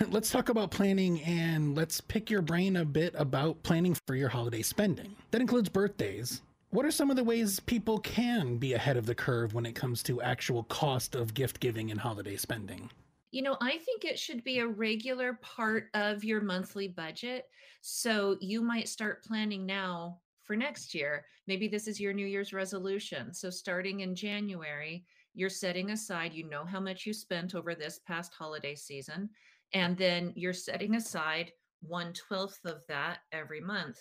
Let's 0.08 0.30
talk 0.30 0.48
about 0.48 0.70
planning 0.70 1.20
and 1.22 1.76
let's 1.76 2.00
pick 2.00 2.30
your 2.30 2.42
brain 2.42 2.76
a 2.76 2.84
bit 2.84 3.14
about 3.16 3.62
planning 3.62 3.96
for 4.06 4.14
your 4.14 4.28
holiday 4.28 4.62
spending. 4.62 5.14
That 5.30 5.40
includes 5.40 5.68
birthdays. 5.68 6.42
What 6.70 6.84
are 6.84 6.90
some 6.90 7.10
of 7.10 7.16
the 7.16 7.24
ways 7.24 7.60
people 7.60 7.98
can 7.98 8.56
be 8.56 8.74
ahead 8.74 8.96
of 8.96 9.06
the 9.06 9.14
curve 9.14 9.54
when 9.54 9.64
it 9.64 9.74
comes 9.74 10.02
to 10.04 10.20
actual 10.20 10.64
cost 10.64 11.14
of 11.14 11.34
gift 11.34 11.60
giving 11.60 11.90
and 11.90 12.00
holiday 12.00 12.36
spending? 12.36 12.90
You 13.30 13.42
know, 13.42 13.56
I 13.60 13.78
think 13.78 14.04
it 14.04 14.18
should 14.18 14.44
be 14.44 14.60
a 14.60 14.66
regular 14.66 15.38
part 15.42 15.88
of 15.94 16.24
your 16.24 16.40
monthly 16.40 16.88
budget. 16.88 17.44
So 17.82 18.36
you 18.40 18.62
might 18.62 18.88
start 18.88 19.24
planning 19.24 19.66
now 19.66 20.20
for 20.42 20.56
next 20.56 20.94
year. 20.94 21.26
Maybe 21.46 21.68
this 21.68 21.86
is 21.88 22.00
your 22.00 22.12
New 22.12 22.26
Year's 22.26 22.52
resolution. 22.52 23.34
So 23.34 23.50
starting 23.50 24.00
in 24.00 24.14
January, 24.14 25.04
you're 25.34 25.50
setting 25.50 25.90
aside, 25.90 26.32
you 26.32 26.48
know 26.48 26.64
how 26.64 26.80
much 26.80 27.04
you 27.04 27.12
spent 27.12 27.54
over 27.54 27.74
this 27.74 28.00
past 28.06 28.32
holiday 28.32 28.74
season, 28.74 29.28
and 29.74 29.98
then 29.98 30.32
you're 30.34 30.52
setting 30.52 30.94
aside 30.94 31.52
one 31.82 32.12
twelfth 32.14 32.64
of 32.64 32.82
that 32.88 33.18
every 33.32 33.60
month 33.60 33.98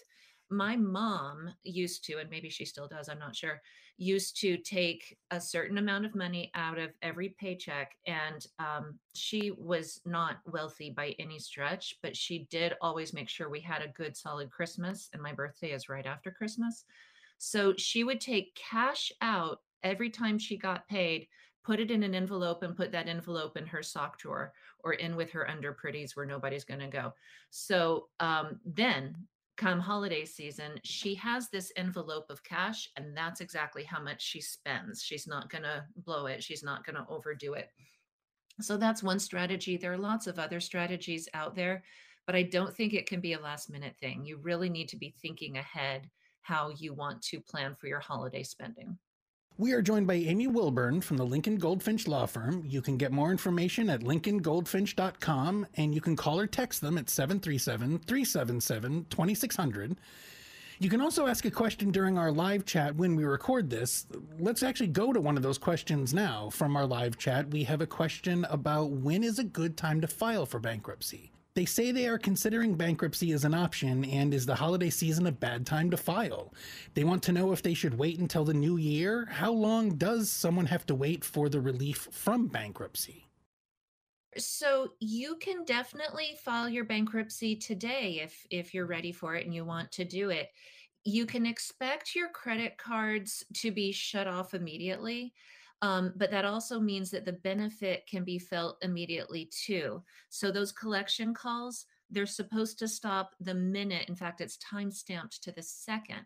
my 0.49 0.75
mom 0.75 1.49
used 1.63 2.05
to, 2.05 2.17
and 2.17 2.29
maybe 2.29 2.49
she 2.49 2.65
still 2.65 2.87
does, 2.87 3.09
I'm 3.09 3.19
not 3.19 3.35
sure, 3.35 3.61
used 3.97 4.39
to 4.41 4.57
take 4.57 5.17
a 5.31 5.39
certain 5.39 5.77
amount 5.77 6.05
of 6.05 6.15
money 6.15 6.51
out 6.53 6.77
of 6.77 6.91
every 7.01 7.29
paycheck. 7.29 7.95
And 8.05 8.45
um, 8.59 8.99
she 9.13 9.51
was 9.57 10.01
not 10.05 10.37
wealthy 10.45 10.89
by 10.89 11.15
any 11.17 11.39
stretch, 11.39 11.95
but 12.01 12.15
she 12.15 12.47
did 12.49 12.73
always 12.81 13.13
make 13.13 13.29
sure 13.29 13.49
we 13.49 13.61
had 13.61 13.81
a 13.81 13.87
good, 13.89 14.15
solid 14.15 14.51
Christmas. 14.51 15.09
And 15.13 15.21
my 15.21 15.31
birthday 15.31 15.71
is 15.71 15.89
right 15.89 16.05
after 16.05 16.29
Christmas. 16.29 16.85
So 17.37 17.73
she 17.77 18.03
would 18.03 18.21
take 18.21 18.55
cash 18.55 19.11
out 19.21 19.61
every 19.83 20.09
time 20.09 20.37
she 20.37 20.57
got 20.57 20.87
paid, 20.87 21.27
put 21.63 21.79
it 21.79 21.91
in 21.91 22.03
an 22.03 22.15
envelope, 22.15 22.63
and 22.63 22.75
put 22.75 22.91
that 22.91 23.07
envelope 23.07 23.57
in 23.57 23.65
her 23.65 23.81
sock 23.83 24.17
drawer 24.17 24.53
or 24.83 24.93
in 24.93 25.15
with 25.15 25.31
her 25.31 25.49
under 25.49 25.73
pretties 25.73 26.15
where 26.15 26.25
nobody's 26.25 26.63
going 26.65 26.79
to 26.79 26.87
go. 26.87 27.13
So 27.49 28.09
um, 28.19 28.59
then 28.65 29.15
come 29.57 29.79
holiday 29.79 30.25
season, 30.25 30.79
she 30.83 31.15
has 31.15 31.49
this 31.49 31.71
envelope 31.75 32.29
of 32.29 32.43
cash, 32.43 32.89
and 32.97 33.15
that's 33.15 33.41
exactly 33.41 33.83
how 33.83 34.01
much 34.01 34.21
she 34.21 34.41
spends. 34.41 35.01
She's 35.01 35.27
not 35.27 35.49
going 35.49 35.63
to 35.63 35.83
blow 35.97 36.25
it, 36.25 36.43
she's 36.43 36.63
not 36.63 36.85
going 36.85 36.95
to 36.95 37.05
overdo 37.09 37.53
it. 37.53 37.69
So 38.61 38.77
that's 38.77 39.03
one 39.03 39.19
strategy. 39.19 39.77
There 39.77 39.93
are 39.93 39.97
lots 39.97 40.27
of 40.27 40.39
other 40.39 40.59
strategies 40.59 41.27
out 41.33 41.55
there, 41.55 41.83
but 42.25 42.35
I 42.35 42.43
don't 42.43 42.73
think 42.73 42.93
it 42.93 43.07
can 43.07 43.19
be 43.19 43.33
a 43.33 43.39
last 43.39 43.69
minute 43.69 43.95
thing. 43.99 44.25
You 44.25 44.37
really 44.37 44.69
need 44.69 44.89
to 44.89 44.97
be 44.97 45.13
thinking 45.21 45.57
ahead 45.57 46.09
how 46.41 46.71
you 46.77 46.93
want 46.93 47.21
to 47.23 47.39
plan 47.39 47.75
for 47.75 47.87
your 47.87 47.99
holiday 47.99 48.43
spending. 48.43 48.97
We 49.57 49.71
are 49.71 49.81
joined 49.81 50.05
by 50.05 50.15
Amy 50.15 50.47
Willburn 50.47 51.01
from 51.01 51.15
the 51.15 51.25
Lincoln 51.25 51.55
Goldfinch 51.55 52.09
Law 52.09 52.25
Firm. 52.25 52.65
You 52.67 52.81
can 52.81 52.97
get 52.97 53.13
more 53.13 53.31
information 53.31 53.89
at 53.89 54.01
lincolngoldfinch.com 54.01 55.67
and 55.75 55.95
you 55.95 56.01
can 56.01 56.17
call 56.17 56.41
or 56.41 56.45
text 56.45 56.81
them 56.81 56.97
at 56.97 57.09
737 57.09 57.99
377 57.99 59.05
2600. 59.09 59.95
You 60.79 60.89
can 60.89 60.99
also 60.99 61.27
ask 61.27 61.45
a 61.45 61.51
question 61.51 61.91
during 61.91 62.17
our 62.17 62.33
live 62.33 62.65
chat 62.65 62.97
when 62.97 63.15
we 63.15 63.23
record 63.23 63.69
this. 63.69 64.05
Let's 64.37 64.61
actually 64.61 64.87
go 64.87 65.13
to 65.13 65.21
one 65.21 65.37
of 65.37 65.43
those 65.43 65.57
questions 65.57 66.13
now 66.13 66.49
from 66.49 66.75
our 66.75 66.85
live 66.85 67.17
chat. 67.17 67.49
We 67.49 67.63
have 67.63 67.79
a 67.79 67.87
question 67.87 68.45
about 68.49 68.89
when 68.91 69.23
is 69.23 69.39
a 69.39 69.45
good 69.45 69.77
time 69.77 70.01
to 70.01 70.07
file 70.07 70.45
for 70.45 70.59
bankruptcy. 70.59 71.31
They 71.55 71.63
say 71.63 71.93
they 71.93 72.07
are 72.07 72.17
considering 72.17 72.75
bankruptcy 72.75 73.31
as 73.31 73.45
an 73.45 73.53
option, 73.53 74.03
and 74.03 74.33
is 74.33 74.45
the 74.45 74.55
holiday 74.55 74.89
season 74.89 75.25
a 75.25 75.31
bad 75.31 75.65
time 75.65 75.89
to 75.91 75.95
file? 75.95 76.53
They 76.95 77.05
want 77.05 77.23
to 77.23 77.31
know 77.31 77.53
if 77.53 77.63
they 77.63 77.73
should 77.73 77.97
wait 77.97 78.19
until 78.19 78.43
the 78.43 78.53
new 78.53 78.75
year. 78.75 79.25
How 79.31 79.53
long 79.53 79.91
does 79.95 80.29
someone 80.29 80.65
have 80.65 80.85
to 80.87 80.95
wait 80.95 81.23
for 81.23 81.47
the 81.47 81.61
relief 81.61 82.09
from 82.11 82.47
bankruptcy? 82.47 83.29
So 84.37 84.95
you 84.99 85.37
can 85.37 85.63
definitely 85.63 86.35
file 86.43 86.67
your 86.67 86.83
bankruptcy 86.83 87.55
today 87.55 88.19
if 88.21 88.45
if 88.49 88.73
you're 88.73 88.85
ready 88.85 89.13
for 89.13 89.35
it 89.35 89.45
and 89.45 89.55
you 89.55 89.63
want 89.63 89.93
to 89.93 90.03
do 90.03 90.31
it. 90.31 90.49
You 91.05 91.25
can 91.25 91.45
expect 91.45 92.15
your 92.15 92.29
credit 92.29 92.77
cards 92.77 93.45
to 93.53 93.71
be 93.71 93.93
shut 93.93 94.27
off 94.27 94.53
immediately. 94.53 95.33
Um, 95.85 96.13
but 96.15 96.31
that 96.31 96.45
also 96.45 96.79
means 96.79 97.11
that 97.11 97.25
the 97.25 97.33
benefit 97.33 98.07
can 98.09 98.23
be 98.23 98.39
felt 98.39 98.77
immediately 98.81 99.51
too. 99.51 100.01
So 100.29 100.49
those 100.49 100.71
collection 100.71 101.31
calls, 101.31 101.85
they're 102.09 102.25
supposed 102.25 102.79
to 102.79 102.87
stop 102.87 103.35
the 103.39 103.53
minute. 103.53 104.09
In 104.09 104.15
fact, 104.15 104.41
it's 104.41 104.57
time 104.57 104.89
stamped 104.89 105.43
to 105.43 105.51
the 105.51 105.61
second. 105.61 106.21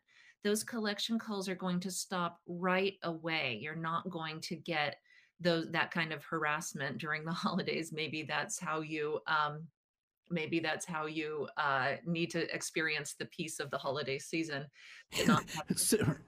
Those 0.45 0.63
collection 0.63 1.19
calls 1.19 1.49
are 1.49 1.55
going 1.55 1.81
to 1.81 1.91
stop 1.91 2.39
right 2.47 2.93
away. 3.03 3.59
You're 3.61 3.75
not 3.75 4.09
going 4.09 4.39
to 4.43 4.55
get 4.55 4.95
those 5.41 5.69
that 5.71 5.91
kind 5.91 6.13
of 6.13 6.23
harassment 6.23 6.97
during 6.97 7.25
the 7.25 7.31
holidays. 7.43 7.91
Maybe 7.91 8.23
that's 8.23 8.61
how 8.61 8.79
you 8.79 9.19
um, 9.27 9.67
maybe 10.29 10.59
that's 10.59 10.85
how 10.85 11.05
you 11.05 11.47
uh, 11.57 11.93
need 12.05 12.31
to 12.31 12.53
experience 12.53 13.15
the 13.17 13.25
peace 13.25 13.59
of 13.59 13.69
the 13.71 13.77
holiday 13.77 14.19
season. 14.19 14.65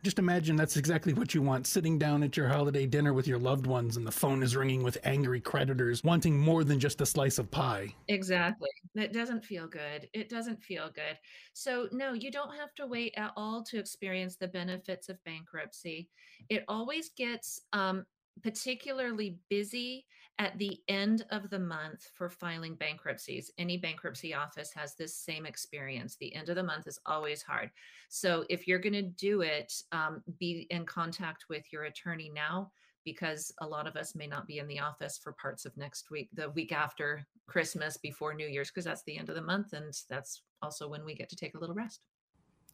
Just 0.04 0.20
imagine 0.20 0.56
that's 0.56 0.78
exactly 0.78 1.14
what 1.14 1.34
you 1.34 1.42
want 1.42 1.68
sitting 1.68 2.00
down 2.00 2.24
at 2.24 2.36
your 2.36 2.48
holiday 2.48 2.86
dinner 2.86 3.14
with 3.14 3.28
your 3.28 3.38
loved 3.40 3.68
ones, 3.68 3.98
and 3.98 4.06
the 4.06 4.12
phone 4.12 4.44
is 4.44 4.56
ringing 4.56 4.84
with 4.84 4.98
angry 5.04 5.40
creditors 5.40 6.04
wanting 6.04 6.38
more 6.40 6.64
than 6.64 6.80
just 6.80 7.02
a 7.02 7.06
slice 7.06 7.38
of 7.38 7.50
pie. 7.52 7.94
Exactly. 8.08 8.70
It 8.96 9.14
doesn't 9.14 9.46
feel 9.46 9.68
good. 9.68 10.08
It 10.14 10.30
doesn't 10.30 10.62
feel 10.64 10.90
good. 10.94 11.18
So, 11.54 11.88
no, 11.92 12.14
you 12.14 12.32
don't 12.32 12.56
have 12.56 12.74
to 12.76 12.88
wait 12.88 13.14
at 13.18 13.32
all 13.36 13.64
to 13.66 13.78
experience 13.78 14.36
the 14.36 14.48
benefits 14.48 15.10
of 15.10 15.24
bankruptcy. 15.24 16.10
It 16.50 16.64
always 16.68 17.12
gets 17.16 17.62
um, 17.74 18.06
particularly 18.42 19.38
busy 19.50 20.06
at 20.40 20.58
the 20.58 20.80
end 20.88 21.24
of 21.30 21.50
the 21.50 21.60
month 21.60 22.10
for 22.16 22.30
filing 22.30 22.76
bankruptcies. 22.76 23.52
Any 23.58 23.78
bankruptcy 23.78 24.34
office 24.34 24.72
has 24.74 24.96
this 24.96 25.16
same 25.16 25.46
experience. 25.46 26.16
The 26.16 26.34
end 26.34 26.50
of 26.50 26.56
the 26.56 26.64
month 26.64 26.88
is 26.88 27.00
always 27.06 27.44
hard. 27.44 27.70
So 28.10 28.44
if 28.50 28.68
you're 28.68 28.80
going 28.80 28.94
to 28.94 29.04
do 29.04 29.42
it, 29.42 29.72
um, 29.92 30.24
be 30.40 30.68
in 30.72 30.86
contact 30.86 31.46
with 31.50 31.72
your 31.72 31.84
attorney 31.84 32.32
now 32.34 32.72
because 33.04 33.54
a 33.62 33.68
lot 33.68 33.88
of 33.88 33.96
us 33.96 34.16
may 34.16 34.28
not 34.28 34.48
be 34.48 34.60
in 34.60 34.68
the 34.68 34.80
office 34.80 35.18
for 35.18 35.34
parts 35.34 35.66
of 35.66 35.76
next 35.78 36.10
week, 36.12 36.30
the 36.34 36.50
week 36.52 36.72
after 36.72 37.26
Christmas, 37.48 37.98
before 37.98 38.34
New 38.34 38.48
Year's, 38.48 38.70
because 38.70 38.86
that's 38.86 39.04
the 39.04 39.18
end 39.18 39.30
of 39.30 39.36
the 39.36 39.42
month. 39.42 39.74
And 39.74 39.94
that's 40.10 40.42
also 40.62 40.88
when 40.88 41.04
we 41.04 41.16
get 41.16 41.30
to 41.30 41.36
take 41.36 41.56
a 41.56 41.60
little 41.60 41.76
rest. 41.76 42.02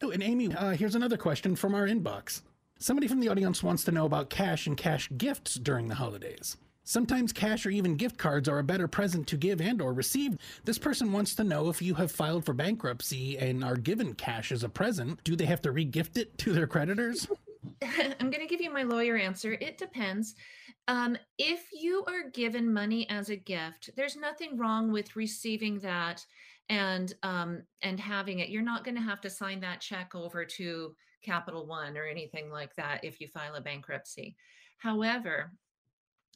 Oh, 0.01 0.11
and 0.11 0.21
Amy, 0.21 0.53
uh, 0.53 0.71
here's 0.71 0.95
another 0.95 1.17
question 1.17 1.55
from 1.55 1.73
our 1.73 1.87
inbox. 1.87 2.41
Somebody 2.79 3.07
from 3.07 3.19
the 3.19 3.29
audience 3.29 3.63
wants 3.63 3.83
to 3.85 3.91
know 3.91 4.05
about 4.05 4.29
cash 4.29 4.67
and 4.67 4.77
cash 4.77 5.09
gifts 5.17 5.55
during 5.55 5.87
the 5.87 5.95
holidays. 5.95 6.57
Sometimes 6.83 7.33
cash 7.33 7.65
or 7.65 7.69
even 7.71 7.95
gift 7.95 8.17
cards 8.17 8.47
are 8.47 8.59
a 8.59 8.63
better 8.63 8.87
present 8.87 9.27
to 9.27 9.35
give 9.35 9.59
and 9.59 9.81
or 9.81 9.93
receive. 9.93 10.37
This 10.63 10.77
person 10.77 11.11
wants 11.11 11.33
to 11.35 11.43
know 11.43 11.69
if 11.69 11.81
you 11.81 11.95
have 11.95 12.11
filed 12.11 12.45
for 12.45 12.53
bankruptcy 12.53 13.37
and 13.37 13.63
are 13.63 13.75
given 13.75 14.13
cash 14.13 14.51
as 14.51 14.63
a 14.63 14.69
present, 14.69 15.23
do 15.23 15.35
they 15.35 15.45
have 15.45 15.61
to 15.63 15.73
regift 15.73 16.17
it 16.17 16.37
to 16.37 16.53
their 16.53 16.67
creditors? 16.67 17.27
I'm 17.81 18.29
going 18.29 18.39
to 18.39 18.47
give 18.47 18.61
you 18.61 18.71
my 18.71 18.83
lawyer 18.83 19.17
answer. 19.17 19.53
It 19.53 19.77
depends. 19.77 20.35
Um, 20.87 21.17
if 21.37 21.65
you 21.73 22.05
are 22.07 22.29
given 22.29 22.71
money 22.71 23.09
as 23.09 23.29
a 23.29 23.35
gift, 23.35 23.89
there's 23.97 24.15
nothing 24.15 24.55
wrong 24.55 24.91
with 24.91 25.15
receiving 25.15 25.79
that 25.79 26.23
and 26.69 27.13
um, 27.23 27.63
and 27.81 27.99
having 27.99 28.39
it. 28.39 28.49
You're 28.49 28.61
not 28.61 28.85
going 28.85 28.95
to 28.95 29.01
have 29.01 29.19
to 29.21 29.29
sign 29.29 29.59
that 29.61 29.81
check 29.81 30.15
over 30.15 30.45
to 30.45 30.95
Capital 31.21 31.65
One 31.65 31.97
or 31.97 32.05
anything 32.05 32.49
like 32.49 32.75
that 32.75 33.03
if 33.03 33.19
you 33.19 33.27
file 33.27 33.55
a 33.55 33.61
bankruptcy. 33.61 34.35
However, 34.77 35.51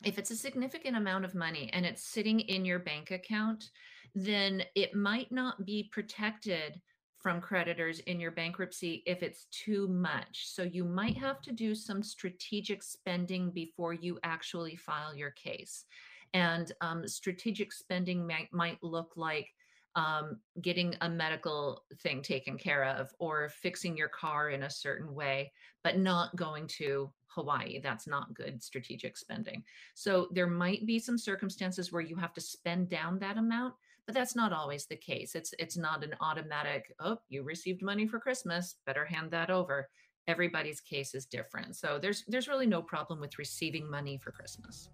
if 0.04 0.18
it's 0.18 0.32
a 0.32 0.36
significant 0.36 0.98
amount 0.98 1.26
of 1.26 1.36
money 1.36 1.70
and 1.74 1.86
it's 1.86 2.04
sitting 2.04 2.40
in 2.40 2.66
your 2.66 2.80
bank 2.80 3.12
account, 3.12 3.70
then 4.16 4.64
it 4.76 4.96
might 4.96 5.32
not 5.32 5.66
be 5.66 5.90
protected 5.92 6.82
from 7.22 7.40
creditors 7.40 8.00
in 8.00 8.20
your 8.20 8.32
bankruptcy 8.32 9.04
if 9.06 9.22
it's 9.22 9.46
too 9.52 9.88
much. 9.88 10.48
So 10.48 10.64
you 10.64 10.84
might 10.84 11.18
have 11.18 11.40
to 11.42 11.52
do 11.52 11.76
some 11.76 12.02
strategic 12.02 12.82
spending 12.82 13.52
before 13.52 13.94
you 13.94 14.18
actually 14.24 14.76
file 14.76 15.16
your 15.16 15.32
case. 15.32 15.86
And 16.34 16.72
um, 16.82 17.08
strategic 17.08 17.74
spending 17.74 18.26
might, 18.26 18.52
might 18.52 18.82
look 18.82 19.14
like 19.16 19.50
um, 19.96 20.40
getting 20.62 20.96
a 21.02 21.10
medical 21.10 21.84
thing 22.00 22.22
taken 22.22 22.58
care 22.58 22.86
of 22.86 23.12
or 23.20 23.50
fixing 23.50 23.98
your 23.98 24.08
car 24.08 24.50
in 24.50 24.64
a 24.64 24.70
certain 24.70 25.14
way, 25.14 25.52
but 25.84 25.98
not 25.98 26.36
going 26.36 26.68
to 26.68 27.12
Hawaii. 27.28 27.80
That's 27.82 28.08
not 28.08 28.34
good 28.34 28.62
strategic 28.62 29.18
spending. 29.18 29.64
So 29.94 30.28
there 30.32 30.48
might 30.48 30.86
be 30.86 31.00
some 31.00 31.18
circumstances 31.18 31.92
where 31.92 32.02
you 32.02 32.16
have 32.16 32.34
to 32.34 32.42
spend 32.42 32.90
down 32.90 33.20
that 33.20 33.38
amount, 33.38 33.74
but 34.06 34.16
that's 34.16 34.36
not 34.36 34.54
always 34.54 34.86
the 34.86 34.96
case. 34.96 35.36
It's 35.36 35.54
it's 35.60 35.78
not 35.78 36.04
an 36.04 36.16
automatic, 36.22 36.94
oh, 37.00 37.18
you 37.30 37.44
received 37.44 37.82
money 37.82 38.08
for 38.08 38.20
Christmas, 38.20 38.76
better 38.86 39.06
hand 39.06 39.32
that 39.32 39.50
over. 39.50 39.90
Everybody's 40.28 40.82
case 40.82 41.16
is 41.16 41.26
different. 41.26 41.76
So 41.76 41.98
there's 42.02 42.24
there's 42.28 42.48
really 42.48 42.68
no 42.68 42.82
problem 42.82 43.20
with 43.20 43.40
receiving 43.40 43.90
money 43.90 44.18
for 44.18 44.32
Christmas. 44.32 44.90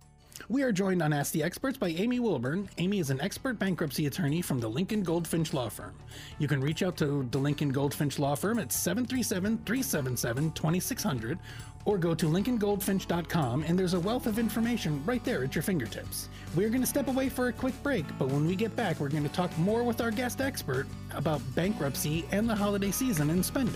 We 0.49 0.63
are 0.63 0.71
joined 0.71 1.01
on 1.01 1.13
Ask 1.13 1.33
the 1.33 1.43
Experts 1.43 1.77
by 1.77 1.89
Amy 1.89 2.19
Willburn. 2.19 2.69
Amy 2.77 2.99
is 2.99 3.09
an 3.09 3.19
expert 3.21 3.59
bankruptcy 3.59 4.05
attorney 4.05 4.41
from 4.41 4.59
the 4.59 4.67
Lincoln 4.67 5.03
Goldfinch 5.03 5.53
Law 5.53 5.69
Firm. 5.69 5.93
You 6.39 6.47
can 6.47 6.61
reach 6.61 6.83
out 6.83 6.95
to 6.97 7.27
the 7.31 7.37
Lincoln 7.37 7.69
Goldfinch 7.69 8.17
Law 8.19 8.35
Firm 8.35 8.59
at 8.59 8.71
737 8.71 9.57
377 9.65 10.51
2600 10.51 11.39
or 11.85 11.97
go 11.97 12.13
to 12.15 12.27
lincolngoldfinch.com 12.27 13.63
and 13.63 13.77
there's 13.77 13.93
a 13.93 13.99
wealth 13.99 14.27
of 14.27 14.39
information 14.39 15.03
right 15.05 15.23
there 15.23 15.43
at 15.43 15.55
your 15.55 15.63
fingertips. 15.63 16.29
We're 16.55 16.69
going 16.69 16.81
to 16.81 16.87
step 16.87 17.07
away 17.07 17.29
for 17.29 17.47
a 17.47 17.53
quick 17.53 17.81
break, 17.83 18.05
but 18.17 18.29
when 18.29 18.45
we 18.45 18.55
get 18.55 18.75
back, 18.75 18.99
we're 18.99 19.09
going 19.09 19.23
to 19.23 19.29
talk 19.29 19.55
more 19.57 19.83
with 19.83 20.01
our 20.01 20.11
guest 20.11 20.41
expert 20.41 20.87
about 21.13 21.41
bankruptcy 21.55 22.25
and 22.31 22.49
the 22.49 22.55
holiday 22.55 22.91
season 22.91 23.29
and 23.29 23.43
spending. 23.43 23.75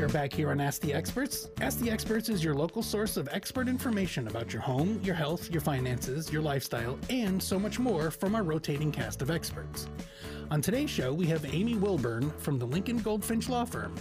We 0.00 0.04
are 0.04 0.08
back 0.08 0.32
here 0.32 0.48
on 0.48 0.62
Ask 0.62 0.80
the 0.80 0.94
Experts. 0.94 1.50
Ask 1.60 1.78
the 1.78 1.90
Experts 1.90 2.30
is 2.30 2.42
your 2.42 2.54
local 2.54 2.82
source 2.82 3.18
of 3.18 3.28
expert 3.32 3.68
information 3.68 4.28
about 4.28 4.50
your 4.50 4.62
home, 4.62 4.98
your 5.04 5.14
health, 5.14 5.50
your 5.50 5.60
finances, 5.60 6.32
your 6.32 6.40
lifestyle, 6.40 6.98
and 7.10 7.42
so 7.42 7.58
much 7.58 7.78
more 7.78 8.10
from 8.10 8.34
our 8.34 8.42
rotating 8.42 8.90
cast 8.90 9.20
of 9.20 9.30
experts. 9.30 9.88
On 10.50 10.62
today's 10.62 10.88
show, 10.88 11.12
we 11.12 11.26
have 11.26 11.44
Amy 11.54 11.74
Willburn 11.74 12.34
from 12.38 12.58
the 12.58 12.64
Lincoln 12.64 12.96
Goldfinch 12.96 13.50
Law 13.50 13.66
Firm. 13.66 13.94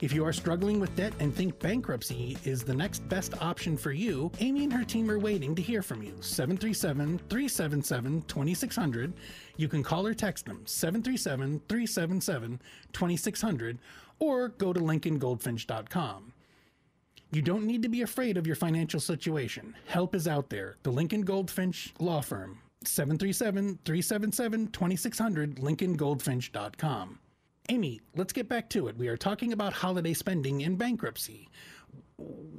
If 0.00 0.12
you 0.12 0.24
are 0.24 0.32
struggling 0.32 0.80
with 0.80 0.94
debt 0.96 1.12
and 1.20 1.34
think 1.34 1.58
bankruptcy 1.60 2.36
is 2.44 2.62
the 2.62 2.74
next 2.74 3.08
best 3.08 3.40
option 3.40 3.76
for 3.76 3.92
you, 3.92 4.30
Amy 4.40 4.64
and 4.64 4.72
her 4.72 4.84
team 4.84 5.10
are 5.10 5.18
waiting 5.18 5.54
to 5.56 5.62
hear 5.62 5.82
from 5.82 6.02
you. 6.02 6.16
737 6.20 7.18
377 7.28 8.22
2600. 8.22 9.12
You 9.56 9.68
can 9.68 9.82
call 9.82 10.06
or 10.06 10.14
text 10.14 10.46
them 10.46 10.62
737 10.66 11.62
377 11.68 12.60
2600 12.92 13.78
or 14.22 14.48
go 14.50 14.72
to 14.72 14.78
lincolngoldfinch.com. 14.78 16.32
You 17.32 17.42
don't 17.42 17.66
need 17.66 17.82
to 17.82 17.88
be 17.88 18.02
afraid 18.02 18.36
of 18.36 18.46
your 18.46 18.54
financial 18.54 19.00
situation. 19.00 19.74
Help 19.86 20.14
is 20.14 20.28
out 20.28 20.48
there. 20.48 20.76
The 20.84 20.92
Lincoln 20.92 21.22
Goldfinch 21.22 21.92
Law 21.98 22.20
Firm, 22.20 22.60
737 22.84 23.80
377 23.84 24.68
2600, 24.68 25.56
lincolngoldfinch.com. 25.56 27.18
Amy, 27.68 28.00
let's 28.14 28.32
get 28.32 28.48
back 28.48 28.68
to 28.70 28.86
it. 28.86 28.96
We 28.96 29.08
are 29.08 29.16
talking 29.16 29.52
about 29.52 29.72
holiday 29.72 30.12
spending 30.12 30.62
and 30.62 30.78
bankruptcy. 30.78 31.48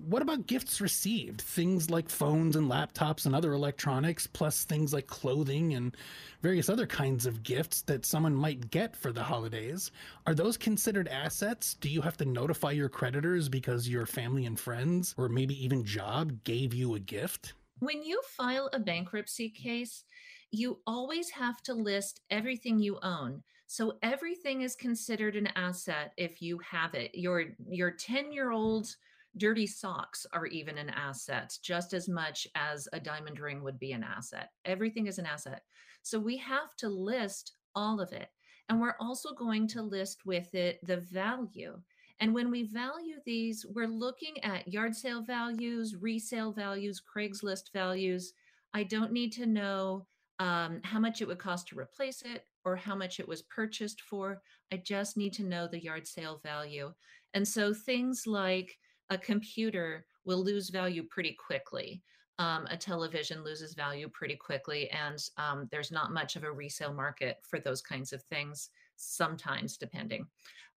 What 0.06 0.22
about 0.22 0.48
gifts 0.48 0.82
received? 0.82 1.42
Things 1.42 1.90
like 1.90 2.10
phones 2.10 2.56
and 2.56 2.70
laptops 2.70 3.26
and 3.26 3.34
other 3.34 3.54
electronics, 3.54 4.28
plus 4.28 4.64
things 4.64 4.94
like 4.94 5.08
clothing 5.08 5.74
and 5.74 5.96
various 6.42 6.70
other 6.70 6.86
kinds 6.86 7.26
of 7.26 7.42
gifts 7.42 7.82
that 7.84 8.06
someone 8.06 8.36
might 8.36 8.70
get 8.70 8.96
for 8.96 9.12
the 9.12 9.24
holidays. 9.24 9.92
Are 10.28 10.36
those 10.36 10.58
considered 10.58 11.08
assets? 11.08 11.76
Do 11.76 11.90
you 11.90 12.02
have 12.02 12.18
to 12.18 12.26
notify 12.26 12.72
your 12.72 12.90
creditors 12.90 13.50
because 13.50 13.90
your 13.90 14.06
family 14.06 14.46
and 14.46 14.60
friends, 14.60 15.16
or 15.18 15.30
maybe 15.30 15.64
even 15.64 15.84
job, 15.84 16.44
gave 16.44 16.74
you 16.74 16.96
a 16.96 17.00
gift? 17.00 17.54
When 17.80 18.04
you 18.04 18.22
file 18.38 18.70
a 18.74 18.80
bankruptcy 18.80 19.50
case, 19.50 20.04
you 20.52 20.80
always 20.86 21.32
have 21.32 21.64
to 21.64 21.74
list 21.74 22.22
everything 22.30 22.78
you 22.78 23.00
own. 23.02 23.42
So 23.66 23.98
everything 24.04 24.62
is 24.62 24.76
considered 24.76 25.36
an 25.36 25.48
asset 25.56 26.14
if 26.18 26.42
you 26.42 26.60
have 26.60 26.94
it. 26.94 27.16
Your 27.16 27.46
your 27.68 27.92
10-year-old 27.92 28.96
dirty 29.38 29.68
socks 29.68 30.26
are 30.32 30.46
even 30.48 30.78
an 30.78 30.90
asset 30.90 31.58
just 31.62 31.94
as 31.94 32.08
much 32.08 32.48
as 32.56 32.88
a 32.94 33.00
diamond 33.00 33.40
ring 33.40 33.64
would 33.64 33.80
be 33.80 33.92
an 33.92 34.04
asset. 34.04 34.50
Everything 34.66 35.08
is 35.08 35.18
an 35.18 35.26
asset. 35.26 35.64
So 36.04 36.20
we 36.20 36.38
have 36.38 36.76
to 36.78 36.90
list 36.90 37.54
all 37.76 38.00
of 38.00 38.12
it. 38.12 38.30
And 38.70 38.80
we're 38.80 38.96
also 39.00 39.34
going 39.34 39.68
to 39.70 39.82
list 39.82 40.26
with 40.26 40.54
it 40.56 40.80
the 40.86 40.98
value. 40.98 41.80
And 42.20 42.34
when 42.34 42.52
we 42.52 42.64
value 42.64 43.16
these, 43.26 43.66
we're 43.66 43.88
looking 43.88 44.42
at 44.44 44.68
yard 44.68 44.96
sale 44.96 45.22
values, 45.22 45.96
resale 46.00 46.52
values, 46.52 47.02
Craigslist 47.02 47.74
values. 47.74 48.34
I 48.74 48.84
don't 48.84 49.12
need 49.12 49.34
to 49.34 49.46
know 49.46 50.08
um, 50.40 50.80
how 50.84 51.00
much 51.00 51.22
it 51.22 51.28
would 51.28 51.40
cost 51.40 51.68
to 51.68 51.80
replace 51.80 52.22
it 52.22 52.46
or 52.66 52.76
how 52.76 52.96
much 52.96 53.20
it 53.20 53.28
was 53.28 53.42
purchased 53.44 54.02
for. 54.02 54.42
I 54.72 54.78
just 54.78 55.18
need 55.18 55.34
to 55.34 55.44
know 55.44 55.68
the 55.68 55.84
yard 55.84 56.08
sale 56.08 56.40
value. 56.44 56.94
And 57.34 57.48
so 57.48 57.74
things 57.74 58.24
like 58.26 58.78
a 59.14 59.18
computer 59.18 60.06
will 60.26 60.44
lose 60.44 60.70
value 60.70 61.04
pretty 61.04 61.34
quickly. 61.34 62.02
Um, 62.40 62.66
a 62.72 62.76
television 62.76 63.44
loses 63.44 63.76
value 63.76 64.10
pretty 64.10 64.36
quickly, 64.36 64.90
and 64.90 65.20
um, 65.38 65.70
there's 65.72 65.92
not 65.92 66.12
much 66.12 66.36
of 66.36 66.44
a 66.44 66.52
resale 66.52 66.94
market 66.94 67.38
for 67.48 67.60
those 67.60 67.82
kinds 67.82 68.12
of 68.12 68.24
things, 68.24 68.70
sometimes 68.96 69.78
depending. 69.78 70.26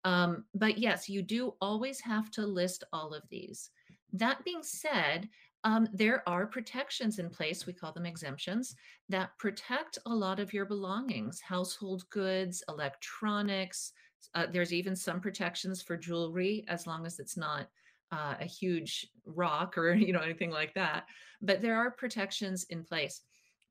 Um, 0.04 0.44
but 0.54 0.78
yes, 0.78 1.08
you 1.08 1.22
do 1.22 1.54
always 1.60 2.00
have 2.00 2.30
to 2.32 2.46
list 2.46 2.84
all 2.92 3.14
of 3.14 3.22
these. 3.30 3.70
That 4.12 4.44
being 4.44 4.62
said, 4.62 5.28
um, 5.62 5.88
there 5.92 6.28
are 6.28 6.46
protections 6.46 7.18
in 7.18 7.30
place, 7.30 7.66
we 7.66 7.72
call 7.72 7.92
them 7.92 8.04
exemptions, 8.04 8.74
that 9.08 9.30
protect 9.38 9.98
a 10.06 10.14
lot 10.14 10.40
of 10.40 10.52
your 10.52 10.66
belongings, 10.66 11.40
household 11.40 12.04
goods, 12.10 12.62
electronics. 12.68 13.92
Uh, 14.34 14.47
there's 14.52 14.75
even 14.75 14.94
some 14.94 15.20
protections 15.20 15.80
for 15.82 15.97
jewelry 15.97 16.64
as 16.68 16.86
long 16.86 17.06
as 17.06 17.18
it's 17.18 17.36
not 17.36 17.68
uh, 18.12 18.34
a 18.40 18.45
huge 18.45 19.08
rock 19.26 19.76
or 19.78 19.95
you 19.95 20.12
know 20.12 20.21
anything 20.21 20.50
like 20.50 20.75
that. 20.75 21.06
But 21.43 21.62
there 21.62 21.76
are 21.76 21.90
protections 21.90 22.64
in 22.71 22.84
place. 22.84 23.21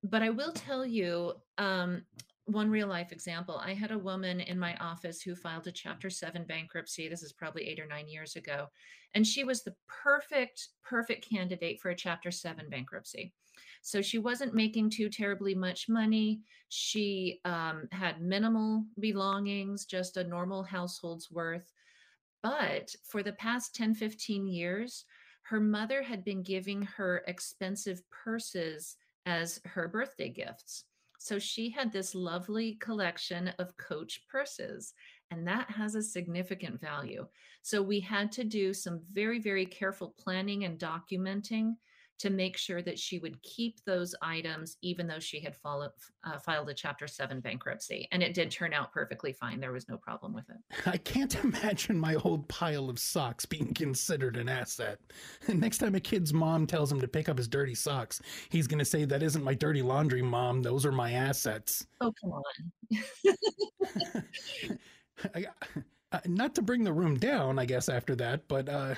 But 0.03 0.21
I 0.21 0.29
will 0.29 0.51
tell 0.51 0.85
you, 0.85 1.33
um, 1.57 2.03
one 2.45 2.69
real 2.69 2.87
life 2.87 3.11
example 3.11 3.61
i 3.63 3.73
had 3.73 3.91
a 3.91 3.97
woman 3.97 4.41
in 4.41 4.59
my 4.59 4.75
office 4.75 5.21
who 5.21 5.35
filed 5.35 5.65
a 5.67 5.71
chapter 5.71 6.09
7 6.09 6.43
bankruptcy 6.43 7.07
this 7.07 7.23
is 7.23 7.31
probably 7.31 7.69
8 7.69 7.79
or 7.79 7.87
9 7.87 8.07
years 8.07 8.35
ago 8.35 8.67
and 9.15 9.25
she 9.25 9.43
was 9.43 9.63
the 9.63 9.75
perfect 9.87 10.69
perfect 10.83 11.27
candidate 11.29 11.79
for 11.79 11.91
a 11.91 11.95
chapter 11.95 12.31
7 12.31 12.69
bankruptcy 12.69 13.33
so 13.81 14.01
she 14.01 14.17
wasn't 14.17 14.53
making 14.53 14.89
too 14.89 15.09
terribly 15.09 15.55
much 15.55 15.87
money 15.87 16.41
she 16.67 17.39
um, 17.45 17.87
had 17.91 18.21
minimal 18.21 18.83
belongings 18.99 19.85
just 19.85 20.17
a 20.17 20.23
normal 20.23 20.63
household's 20.63 21.31
worth 21.31 21.71
but 22.43 22.93
for 23.03 23.23
the 23.23 23.33
past 23.33 23.73
10 23.73 23.95
15 23.95 24.47
years 24.47 25.05
her 25.43 25.59
mother 25.59 26.03
had 26.03 26.23
been 26.23 26.43
giving 26.43 26.83
her 26.83 27.23
expensive 27.27 28.01
purses 28.11 28.95
as 29.25 29.59
her 29.65 29.87
birthday 29.87 30.29
gifts 30.29 30.85
so 31.23 31.39
she 31.39 31.69
had 31.69 31.93
this 31.93 32.13
lovely 32.13 32.73
collection 32.81 33.53
of 33.57 33.77
Coach 33.77 34.19
purses, 34.29 34.93
and 35.31 35.47
that 35.47 35.71
has 35.71 35.95
a 35.95 36.03
significant 36.03 36.81
value. 36.81 37.25
So 37.61 37.81
we 37.81 38.01
had 38.01 38.29
to 38.33 38.43
do 38.43 38.73
some 38.73 38.99
very, 39.09 39.39
very 39.39 39.65
careful 39.65 40.13
planning 40.19 40.65
and 40.65 40.77
documenting 40.77 41.75
to 42.19 42.29
make 42.29 42.57
sure 42.57 42.81
that 42.81 42.97
she 42.97 43.19
would 43.19 43.41
keep 43.41 43.83
those 43.85 44.15
items, 44.21 44.77
even 44.81 45.07
though 45.07 45.19
she 45.19 45.39
had 45.39 45.55
uh, 45.65 46.39
filed 46.39 46.69
a 46.69 46.73
Chapter 46.73 47.07
7 47.07 47.39
bankruptcy. 47.39 48.07
And 48.11 48.23
it 48.23 48.33
did 48.33 48.51
turn 48.51 48.73
out 48.73 48.91
perfectly 48.93 49.33
fine. 49.33 49.59
There 49.59 49.71
was 49.71 49.89
no 49.89 49.97
problem 49.97 50.33
with 50.33 50.45
it. 50.49 50.57
I 50.85 50.97
can't 50.97 51.35
imagine 51.43 51.99
my 51.99 52.15
old 52.15 52.47
pile 52.47 52.89
of 52.89 52.99
socks 52.99 53.45
being 53.45 53.73
considered 53.73 54.37
an 54.37 54.49
asset. 54.49 54.99
Next 55.47 55.79
time 55.79 55.95
a 55.95 55.99
kid's 55.99 56.33
mom 56.33 56.67
tells 56.67 56.91
him 56.91 57.01
to 57.01 57.07
pick 57.07 57.29
up 57.29 57.37
his 57.37 57.47
dirty 57.47 57.75
socks, 57.75 58.21
he's 58.49 58.67
going 58.67 58.79
to 58.79 58.85
say, 58.85 59.05
That 59.05 59.23
isn't 59.23 59.43
my 59.43 59.53
dirty 59.53 59.81
laundry, 59.81 60.21
mom. 60.21 60.61
Those 60.61 60.85
are 60.85 60.91
my 60.91 61.13
assets. 61.13 61.85
Oh, 62.01 62.13
come 62.21 62.31
on. 62.31 62.43
I, 65.35 65.45
uh, 66.13 66.19
not 66.27 66.53
to 66.55 66.61
bring 66.61 66.83
the 66.83 66.93
room 66.93 67.17
down, 67.17 67.57
I 67.57 67.65
guess, 67.65 67.89
after 67.89 68.15
that, 68.17 68.47
but 68.47 68.69
uh, 68.69 68.93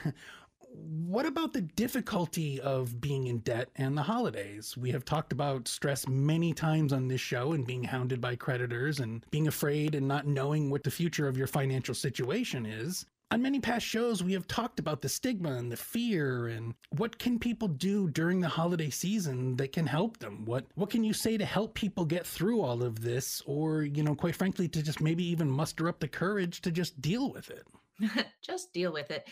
what 0.75 1.25
about 1.25 1.53
the 1.53 1.61
difficulty 1.61 2.59
of 2.59 2.99
being 2.99 3.27
in 3.27 3.39
debt 3.39 3.69
and 3.75 3.97
the 3.97 4.01
holidays? 4.03 4.75
We 4.75 4.91
have 4.91 5.05
talked 5.05 5.31
about 5.31 5.67
stress 5.67 6.07
many 6.07 6.53
times 6.53 6.91
on 6.91 7.07
this 7.07 7.21
show 7.21 7.53
and 7.53 7.65
being 7.65 7.83
hounded 7.83 8.19
by 8.19 8.35
creditors 8.35 8.99
and 8.99 9.25
being 9.31 9.47
afraid 9.47 9.95
and 9.95 10.07
not 10.07 10.27
knowing 10.27 10.69
what 10.69 10.83
the 10.83 10.91
future 10.91 11.27
of 11.27 11.37
your 11.37 11.47
financial 11.47 11.95
situation 11.95 12.65
is. 12.65 13.05
On 13.31 13.41
many 13.41 13.59
past 13.59 13.85
shows, 13.85 14.23
we 14.23 14.33
have 14.33 14.47
talked 14.47 14.79
about 14.79 15.01
the 15.01 15.09
stigma 15.09 15.53
and 15.53 15.71
the 15.71 15.77
fear 15.77 16.47
and 16.47 16.75
what 16.89 17.17
can 17.17 17.39
people 17.39 17.67
do 17.67 18.07
during 18.09 18.39
the 18.39 18.47
holiday 18.47 18.89
season 18.89 19.55
that 19.55 19.71
can 19.71 19.87
help 19.87 20.17
them? 20.17 20.45
What 20.45 20.65
what 20.75 20.91
can 20.91 21.03
you 21.03 21.13
say 21.13 21.37
to 21.37 21.45
help 21.45 21.73
people 21.73 22.05
get 22.05 22.25
through 22.25 22.61
all 22.61 22.83
of 22.83 23.01
this 23.01 23.41
or, 23.47 23.81
you 23.81 24.03
know, 24.03 24.15
quite 24.15 24.35
frankly 24.35 24.67
to 24.69 24.83
just 24.83 25.01
maybe 25.01 25.25
even 25.25 25.49
muster 25.49 25.89
up 25.89 25.99
the 25.99 26.07
courage 26.07 26.61
to 26.61 26.71
just 26.71 27.01
deal 27.01 27.31
with 27.31 27.49
it? 27.49 27.65
just 28.41 28.73
deal 28.73 28.93
with 28.93 29.09
it. 29.09 29.27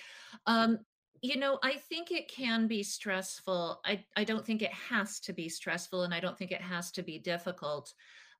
Um, 0.47 0.79
you 1.23 1.37
know, 1.37 1.57
I 1.63 1.75
think 1.89 2.11
it 2.11 2.27
can 2.27 2.67
be 2.67 2.83
stressful. 2.83 3.79
I, 3.85 4.03
I 4.17 4.25
don't 4.25 4.45
think 4.45 4.61
it 4.61 4.73
has 4.73 5.21
to 5.21 5.31
be 5.31 5.47
stressful 5.47 6.03
and 6.03 6.13
I 6.13 6.19
don't 6.19 6.37
think 6.37 6.51
it 6.51 6.61
has 6.61 6.91
to 6.91 7.01
be 7.01 7.17
difficult. 7.17 7.93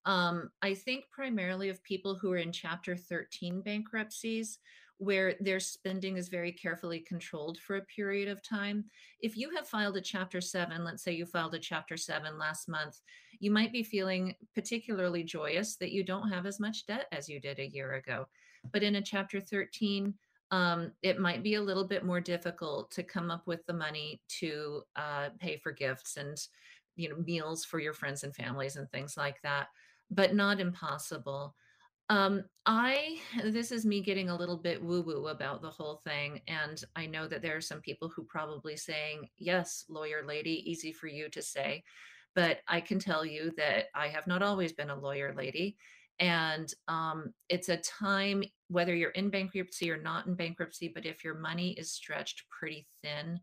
Um, 0.05 0.49
I 0.61 0.73
think 0.73 1.05
primarily 1.09 1.69
of 1.69 1.81
people 1.83 2.15
who 2.15 2.33
are 2.33 2.37
in 2.37 2.51
Chapter 2.51 2.97
13 2.97 3.61
bankruptcies, 3.61 4.59
where 4.97 5.35
their 5.39 5.61
spending 5.61 6.17
is 6.17 6.27
very 6.27 6.51
carefully 6.51 6.99
controlled 6.99 7.57
for 7.57 7.77
a 7.77 7.85
period 7.85 8.27
of 8.27 8.43
time. 8.43 8.83
If 9.21 9.37
you 9.37 9.49
have 9.55 9.65
filed 9.65 9.95
a 9.95 10.01
Chapter 10.01 10.41
7, 10.41 10.83
let's 10.83 11.03
say 11.03 11.13
you 11.13 11.25
filed 11.25 11.55
a 11.55 11.59
Chapter 11.59 11.95
7 11.95 12.37
last 12.37 12.67
month, 12.67 12.99
you 13.39 13.49
might 13.49 13.71
be 13.71 13.83
feeling 13.83 14.35
particularly 14.53 15.23
joyous 15.23 15.77
that 15.77 15.93
you 15.93 16.03
don't 16.03 16.29
have 16.29 16.45
as 16.45 16.59
much 16.59 16.85
debt 16.85 17.07
as 17.13 17.29
you 17.29 17.39
did 17.39 17.59
a 17.59 17.69
year 17.69 17.93
ago. 17.93 18.27
But 18.73 18.83
in 18.83 18.95
a 18.95 19.01
Chapter 19.01 19.39
13, 19.39 20.13
um, 20.51 20.91
it 21.01 21.19
might 21.19 21.43
be 21.43 21.55
a 21.55 21.61
little 21.61 21.85
bit 21.87 22.05
more 22.05 22.21
difficult 22.21 22.91
to 22.91 23.03
come 23.03 23.31
up 23.31 23.47
with 23.47 23.65
the 23.65 23.73
money 23.73 24.21
to 24.39 24.83
uh, 24.95 25.29
pay 25.39 25.57
for 25.57 25.71
gifts 25.71 26.17
and 26.17 26.37
you 26.95 27.09
know 27.09 27.15
meals 27.25 27.65
for 27.65 27.79
your 27.79 27.93
friends 27.93 28.23
and 28.23 28.35
families 28.35 28.75
and 28.75 28.89
things 28.91 29.17
like 29.17 29.41
that 29.41 29.67
but 30.11 30.35
not 30.35 30.59
impossible. 30.59 31.55
Um, 32.09 32.43
i 32.65 33.17
this 33.43 33.71
is 33.71 33.85
me 33.85 34.01
getting 34.01 34.29
a 34.29 34.35
little 34.35 34.57
bit 34.57 34.83
woo 34.83 35.01
woo 35.01 35.27
about 35.27 35.61
the 35.61 35.69
whole 35.69 36.01
thing 36.03 36.41
and 36.47 36.83
i 36.95 37.05
know 37.05 37.27
that 37.27 37.41
there 37.41 37.55
are 37.55 37.61
some 37.61 37.79
people 37.81 38.09
who 38.09 38.23
probably 38.23 38.75
saying 38.75 39.27
yes 39.37 39.85
lawyer 39.89 40.23
lady 40.25 40.69
easy 40.69 40.91
for 40.91 41.07
you 41.07 41.29
to 41.29 41.41
say 41.41 41.83
but 42.35 42.59
i 42.67 42.79
can 42.79 42.99
tell 42.99 43.25
you 43.25 43.51
that 43.57 43.85
i 43.95 44.07
have 44.07 44.27
not 44.27 44.43
always 44.43 44.73
been 44.73 44.89
a 44.89 44.99
lawyer 44.99 45.33
lady 45.35 45.77
And 46.19 46.71
um, 46.87 47.33
it's 47.49 47.69
a 47.69 47.77
time, 47.77 48.43
whether 48.67 48.95
you're 48.95 49.11
in 49.11 49.29
bankruptcy 49.29 49.89
or 49.91 49.97
not 49.97 50.27
in 50.27 50.35
bankruptcy, 50.35 50.91
but 50.93 51.05
if 51.05 51.23
your 51.23 51.35
money 51.35 51.71
is 51.71 51.91
stretched 51.91 52.43
pretty 52.49 52.87
thin, 53.01 53.39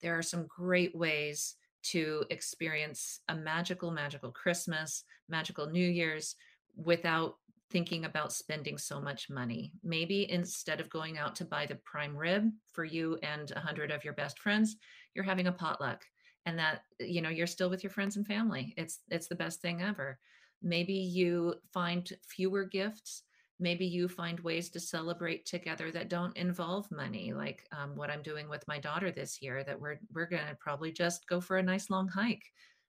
there 0.00 0.16
are 0.16 0.22
some 0.22 0.46
great 0.46 0.94
ways 0.94 1.56
to 1.82 2.24
experience 2.30 3.20
a 3.28 3.34
magical, 3.34 3.90
magical 3.90 4.30
Christmas, 4.30 5.04
magical 5.28 5.66
New 5.66 5.86
Year's 5.86 6.36
without 6.76 7.36
thinking 7.70 8.04
about 8.04 8.32
spending 8.32 8.78
so 8.78 9.00
much 9.00 9.30
money. 9.30 9.72
Maybe 9.82 10.30
instead 10.30 10.80
of 10.80 10.90
going 10.90 11.18
out 11.18 11.34
to 11.36 11.44
buy 11.44 11.66
the 11.66 11.76
prime 11.76 12.16
rib 12.16 12.50
for 12.72 12.84
you 12.84 13.18
and 13.22 13.50
a 13.50 13.60
hundred 13.60 13.90
of 13.90 14.04
your 14.04 14.12
best 14.12 14.38
friends, 14.38 14.76
you're 15.14 15.24
having 15.24 15.46
a 15.46 15.52
potluck 15.52 16.04
and 16.44 16.58
that 16.58 16.82
you 16.98 17.22
know 17.22 17.28
you're 17.28 17.46
still 17.46 17.70
with 17.70 17.82
your 17.82 17.90
friends 17.90 18.16
and 18.16 18.26
family. 18.26 18.74
It's 18.76 19.00
it's 19.08 19.28
the 19.28 19.34
best 19.34 19.60
thing 19.60 19.82
ever. 19.82 20.18
Maybe 20.62 20.94
you 20.94 21.54
find 21.72 22.08
fewer 22.28 22.64
gifts. 22.64 23.22
Maybe 23.60 23.86
you 23.86 24.08
find 24.08 24.40
ways 24.40 24.70
to 24.70 24.80
celebrate 24.80 25.46
together 25.46 25.92
that 25.92 26.08
don't 26.08 26.36
involve 26.36 26.90
money, 26.90 27.32
like 27.32 27.64
um, 27.70 27.94
what 27.94 28.10
I'm 28.10 28.22
doing 28.22 28.48
with 28.48 28.66
my 28.66 28.78
daughter 28.78 29.10
this 29.12 29.40
year. 29.40 29.62
That 29.62 29.80
we're 29.80 30.00
we're 30.12 30.26
going 30.26 30.46
to 30.48 30.56
probably 30.60 30.92
just 30.92 31.26
go 31.28 31.40
for 31.40 31.58
a 31.58 31.62
nice 31.62 31.90
long 31.90 32.08
hike, 32.08 32.44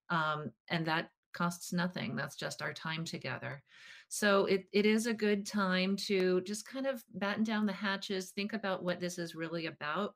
um, 0.10 0.52
and 0.70 0.86
that 0.88 1.10
costs 1.34 1.74
nothing. 1.74 2.16
That's 2.16 2.36
just 2.36 2.62
our 2.62 2.74
time 2.74 3.04
together. 3.06 3.62
So 4.08 4.46
it, 4.46 4.66
it 4.72 4.86
is 4.86 5.08
a 5.08 5.14
good 5.14 5.46
time 5.46 5.96
to 6.08 6.42
just 6.42 6.68
kind 6.68 6.86
of 6.86 7.04
batten 7.16 7.44
down 7.44 7.66
the 7.66 7.74
hatches, 7.74 8.30
think 8.30 8.54
about 8.54 8.84
what 8.84 9.00
this 9.00 9.18
is 9.18 9.36
really 9.36 9.66
about, 9.66 10.14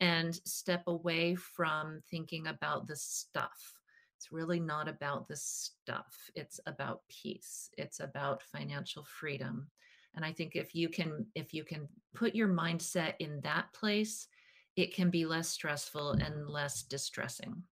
and 0.00 0.34
step 0.44 0.82
away 0.86 1.34
from 1.34 2.00
thinking 2.10 2.46
about 2.46 2.86
the 2.86 2.96
stuff. 2.96 3.77
It's 4.18 4.32
really 4.32 4.58
not 4.58 4.88
about 4.88 5.28
the 5.28 5.36
stuff. 5.36 6.28
It's 6.34 6.58
about 6.66 7.02
peace. 7.08 7.70
It's 7.78 8.00
about 8.00 8.42
financial 8.42 9.04
freedom. 9.04 9.68
And 10.16 10.24
I 10.24 10.32
think 10.32 10.56
if 10.56 10.74
you 10.74 10.88
can 10.88 11.24
if 11.36 11.54
you 11.54 11.62
can 11.62 11.86
put 12.16 12.34
your 12.34 12.48
mindset 12.48 13.14
in 13.20 13.40
that 13.42 13.72
place, 13.72 14.26
it 14.74 14.92
can 14.92 15.08
be 15.10 15.24
less 15.24 15.48
stressful 15.48 16.12
and 16.14 16.48
less 16.48 16.82
distressing. 16.82 17.62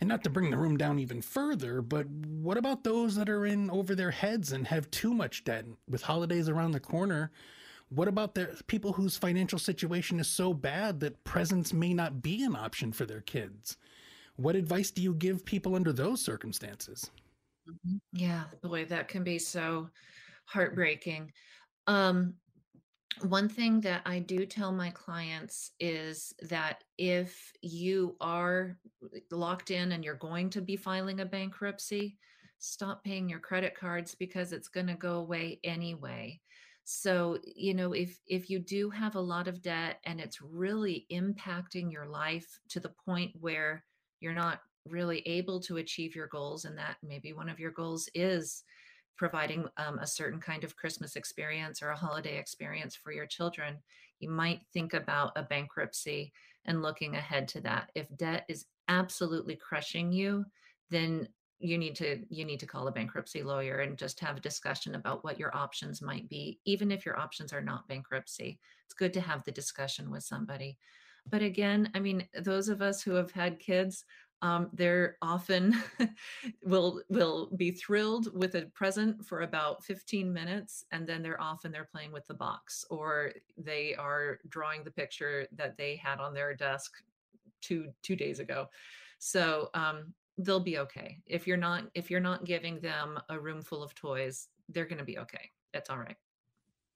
And 0.00 0.08
not 0.08 0.22
to 0.22 0.30
bring 0.30 0.52
the 0.52 0.58
room 0.58 0.76
down 0.76 1.00
even 1.00 1.22
further, 1.22 1.82
but 1.82 2.08
what 2.08 2.56
about 2.56 2.84
those 2.84 3.16
that 3.16 3.28
are 3.28 3.46
in 3.46 3.70
over 3.70 3.96
their 3.96 4.12
heads 4.12 4.52
and 4.52 4.68
have 4.68 4.88
too 4.92 5.12
much 5.12 5.42
debt 5.42 5.64
with 5.88 6.02
holidays 6.02 6.48
around 6.48 6.70
the 6.70 6.78
corner? 6.78 7.32
What 7.88 8.06
about 8.06 8.36
the 8.36 8.62
people 8.68 8.92
whose 8.92 9.16
financial 9.16 9.58
situation 9.58 10.20
is 10.20 10.28
so 10.28 10.54
bad 10.54 11.00
that 11.00 11.24
presents 11.24 11.72
may 11.72 11.94
not 11.94 12.22
be 12.22 12.44
an 12.44 12.54
option 12.54 12.92
for 12.92 13.06
their 13.06 13.20
kids? 13.20 13.76
What 14.36 14.56
advice 14.56 14.90
do 14.90 15.02
you 15.02 15.14
give 15.14 15.44
people 15.44 15.74
under 15.74 15.92
those 15.92 16.20
circumstances? 16.20 17.10
Mm-hmm. 17.68 17.96
Yeah, 18.12 18.44
boy, 18.62 18.84
that 18.86 19.08
can 19.08 19.24
be 19.24 19.38
so 19.38 19.88
heartbreaking. 20.46 21.32
Um, 21.86 22.34
one 23.22 23.48
thing 23.48 23.80
that 23.82 24.02
I 24.04 24.18
do 24.18 24.44
tell 24.44 24.72
my 24.72 24.90
clients 24.90 25.70
is 25.78 26.34
that 26.42 26.82
if 26.98 27.52
you 27.62 28.16
are 28.20 28.76
locked 29.30 29.70
in 29.70 29.92
and 29.92 30.04
you're 30.04 30.14
going 30.14 30.50
to 30.50 30.60
be 30.60 30.76
filing 30.76 31.20
a 31.20 31.24
bankruptcy, 31.24 32.18
stop 32.58 33.04
paying 33.04 33.28
your 33.28 33.38
credit 33.38 33.76
cards 33.76 34.14
because 34.14 34.52
it's 34.52 34.68
going 34.68 34.88
to 34.88 34.94
go 34.94 35.14
away 35.18 35.60
anyway. 35.62 36.40
So, 36.84 37.38
you 37.44 37.72
know, 37.72 37.92
if 37.92 38.18
if 38.26 38.50
you 38.50 38.58
do 38.58 38.90
have 38.90 39.14
a 39.14 39.20
lot 39.20 39.48
of 39.48 39.62
debt 39.62 40.00
and 40.04 40.20
it's 40.20 40.42
really 40.42 41.06
impacting 41.10 41.90
your 41.90 42.06
life 42.06 42.60
to 42.70 42.80
the 42.80 42.92
point 43.06 43.32
where 43.40 43.84
you're 44.24 44.32
not 44.32 44.60
really 44.86 45.20
able 45.26 45.60
to 45.60 45.76
achieve 45.76 46.16
your 46.16 46.28
goals 46.28 46.64
and 46.64 46.78
that 46.78 46.96
maybe 47.02 47.34
one 47.34 47.50
of 47.50 47.60
your 47.60 47.70
goals 47.70 48.08
is 48.14 48.64
providing 49.18 49.66
um, 49.76 49.98
a 49.98 50.06
certain 50.06 50.40
kind 50.40 50.64
of 50.64 50.76
Christmas 50.76 51.14
experience 51.14 51.82
or 51.82 51.90
a 51.90 51.96
holiday 51.96 52.38
experience 52.38 52.96
for 52.96 53.12
your 53.12 53.26
children, 53.26 53.76
you 54.20 54.30
might 54.30 54.60
think 54.72 54.94
about 54.94 55.32
a 55.36 55.42
bankruptcy 55.42 56.32
and 56.64 56.80
looking 56.80 57.14
ahead 57.14 57.46
to 57.48 57.60
that. 57.60 57.90
If 57.94 58.06
debt 58.16 58.46
is 58.48 58.64
absolutely 58.88 59.56
crushing 59.56 60.10
you, 60.10 60.46
then 60.90 61.28
you 61.58 61.76
need 61.78 61.94
to 61.96 62.20
you 62.30 62.44
need 62.44 62.60
to 62.60 62.66
call 62.66 62.88
a 62.88 62.92
bankruptcy 62.92 63.42
lawyer 63.42 63.78
and 63.80 63.96
just 63.96 64.18
have 64.20 64.38
a 64.38 64.40
discussion 64.40 64.94
about 64.94 65.22
what 65.22 65.38
your 65.38 65.54
options 65.56 66.02
might 66.02 66.28
be 66.28 66.58
even 66.64 66.90
if 66.90 67.06
your 67.06 67.18
options 67.18 67.52
are 67.52 67.62
not 67.62 67.86
bankruptcy 67.86 68.58
it's 68.84 68.94
good 68.94 69.12
to 69.12 69.20
have 69.20 69.42
the 69.44 69.52
discussion 69.52 70.10
with 70.10 70.24
somebody 70.24 70.76
but 71.30 71.42
again 71.42 71.90
i 71.94 72.00
mean 72.00 72.26
those 72.40 72.68
of 72.68 72.82
us 72.82 73.02
who 73.02 73.14
have 73.14 73.30
had 73.30 73.58
kids 73.58 74.04
um, 74.44 74.68
they're 74.74 75.16
often 75.22 75.74
will 76.62 77.00
will 77.08 77.48
be 77.56 77.70
thrilled 77.70 78.28
with 78.38 78.54
a 78.56 78.66
present 78.74 79.24
for 79.24 79.40
about 79.40 79.82
15 79.82 80.30
minutes 80.30 80.84
and 80.92 81.06
then 81.06 81.22
they're 81.22 81.40
off 81.40 81.64
and 81.64 81.72
they're 81.72 81.88
playing 81.90 82.12
with 82.12 82.26
the 82.26 82.34
box 82.34 82.84
or 82.90 83.32
they 83.56 83.94
are 83.94 84.40
drawing 84.50 84.84
the 84.84 84.90
picture 84.90 85.46
that 85.56 85.78
they 85.78 85.96
had 85.96 86.20
on 86.20 86.34
their 86.34 86.54
desk 86.54 86.92
two 87.62 87.88
two 88.02 88.16
days 88.16 88.38
ago. 88.38 88.68
So 89.18 89.70
um, 89.72 90.12
they'll 90.36 90.60
be 90.60 90.76
okay. 90.76 91.20
If 91.26 91.46
you're 91.46 91.56
not 91.56 91.84
if 91.94 92.10
you're 92.10 92.20
not 92.20 92.44
giving 92.44 92.80
them 92.80 93.18
a 93.30 93.40
room 93.40 93.62
full 93.62 93.82
of 93.82 93.94
toys 93.94 94.48
they're 94.68 94.84
going 94.86 94.98
to 94.98 95.04
be 95.04 95.18
okay. 95.18 95.50
That's 95.72 95.88
all 95.88 95.98
right. 95.98 96.16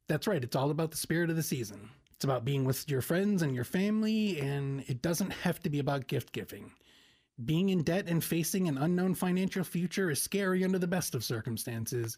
That's 0.08 0.26
right. 0.26 0.42
It's 0.42 0.56
all 0.56 0.70
about 0.70 0.90
the 0.90 0.96
spirit 0.96 1.30
of 1.30 1.36
the 1.36 1.42
season 1.42 1.88
it's 2.18 2.24
about 2.24 2.44
being 2.44 2.64
with 2.64 2.90
your 2.90 3.00
friends 3.00 3.42
and 3.42 3.54
your 3.54 3.62
family 3.62 4.40
and 4.40 4.82
it 4.88 5.02
doesn't 5.02 5.30
have 5.30 5.60
to 5.60 5.70
be 5.70 5.78
about 5.78 6.08
gift 6.08 6.32
giving 6.32 6.72
being 7.44 7.68
in 7.68 7.84
debt 7.84 8.08
and 8.08 8.24
facing 8.24 8.66
an 8.66 8.78
unknown 8.78 9.14
financial 9.14 9.62
future 9.62 10.10
is 10.10 10.20
scary 10.20 10.64
under 10.64 10.80
the 10.80 10.86
best 10.88 11.14
of 11.14 11.22
circumstances 11.22 12.16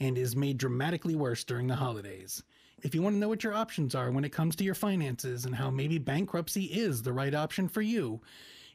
and 0.00 0.18
is 0.18 0.36
made 0.36 0.58
dramatically 0.58 1.14
worse 1.14 1.44
during 1.44 1.66
the 1.66 1.74
holidays. 1.74 2.42
If 2.82 2.94
you 2.94 3.00
want 3.00 3.14
to 3.14 3.18
know 3.18 3.30
what 3.30 3.42
your 3.42 3.54
options 3.54 3.94
are 3.94 4.10
when 4.10 4.24
it 4.24 4.32
comes 4.32 4.54
to 4.56 4.64
your 4.64 4.74
finances 4.74 5.46
and 5.46 5.54
how 5.54 5.70
maybe 5.70 5.96
bankruptcy 5.96 6.64
is 6.64 7.02
the 7.02 7.14
right 7.14 7.34
option 7.34 7.66
for 7.68 7.80
you, 7.80 8.20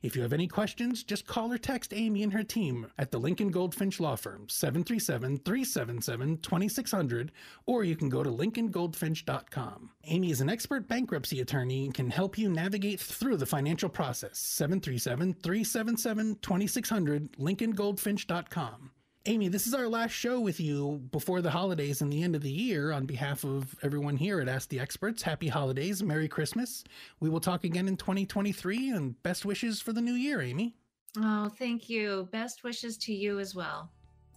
if 0.04 0.16
you 0.16 0.22
have 0.22 0.34
any 0.34 0.48
questions, 0.48 1.02
just 1.04 1.26
call 1.26 1.52
or 1.52 1.58
text 1.58 1.94
Amy 1.94 2.24
and 2.24 2.34
her 2.34 2.44
team 2.44 2.88
at 2.98 3.10
the 3.10 3.20
Lincoln 3.20 3.50
Goldfinch 3.50 4.00
Law 4.00 4.16
Firm, 4.16 4.48
737 4.50 5.38
377 5.40 6.38
2600, 6.38 7.32
or 7.66 7.84
you 7.84 7.96
can 7.96 8.10
go 8.10 8.22
to 8.22 8.30
lincolngoldfinch.com. 8.30 9.90
Amy 10.04 10.30
is 10.30 10.42
an 10.42 10.50
expert 10.50 10.88
bankruptcy 10.88 11.40
attorney 11.40 11.86
and 11.86 11.94
can 11.94 12.10
help 12.10 12.38
you 12.38 12.50
navigate 12.50 13.00
through 13.00 13.38
the 13.38 13.46
financial 13.46 13.90
process. 13.90 14.38
737 14.40 15.34
377 15.42 16.36
2600, 16.42 17.32
lincolngoldfinch.com. 17.40 18.92
Amy, 19.26 19.48
this 19.48 19.68
is 19.68 19.74
our 19.74 19.88
last 19.88 20.12
show 20.12 20.42
with 20.42 20.60
you 20.60 21.02
before 21.14 21.42
the 21.42 21.50
holidays 21.50 22.02
and 22.02 22.12
the 22.12 22.24
end 22.24 22.36
of 22.36 22.42
the 22.42 22.52
year. 22.52 22.92
On 22.92 23.06
behalf 23.06 23.46
of 23.46 23.74
everyone 23.82 24.18
here 24.18 24.42
at 24.42 24.50
Ask 24.50 24.68
the 24.68 24.82
Experts, 24.82 25.22
happy 25.22 25.48
holidays, 25.48 26.04
Merry 26.04 26.28
Christmas. 26.28 26.84
We 27.22 27.30
will 27.30 27.40
talk 27.40 27.64
again 27.64 27.88
in 27.88 27.96
2023 27.96 28.90
and 28.90 29.24
best 29.24 29.46
wishes 29.46 29.80
for 29.80 29.94
the 29.94 30.02
new 30.02 30.16
year, 30.16 30.42
Amy. 30.42 30.76
Oh, 31.18 31.48
thank 31.48 31.90
you. 31.90 32.28
Best 32.34 32.66
wishes 32.66 32.98
to 32.98 33.14
you 33.14 33.40
as 33.40 33.56
well 33.56 33.90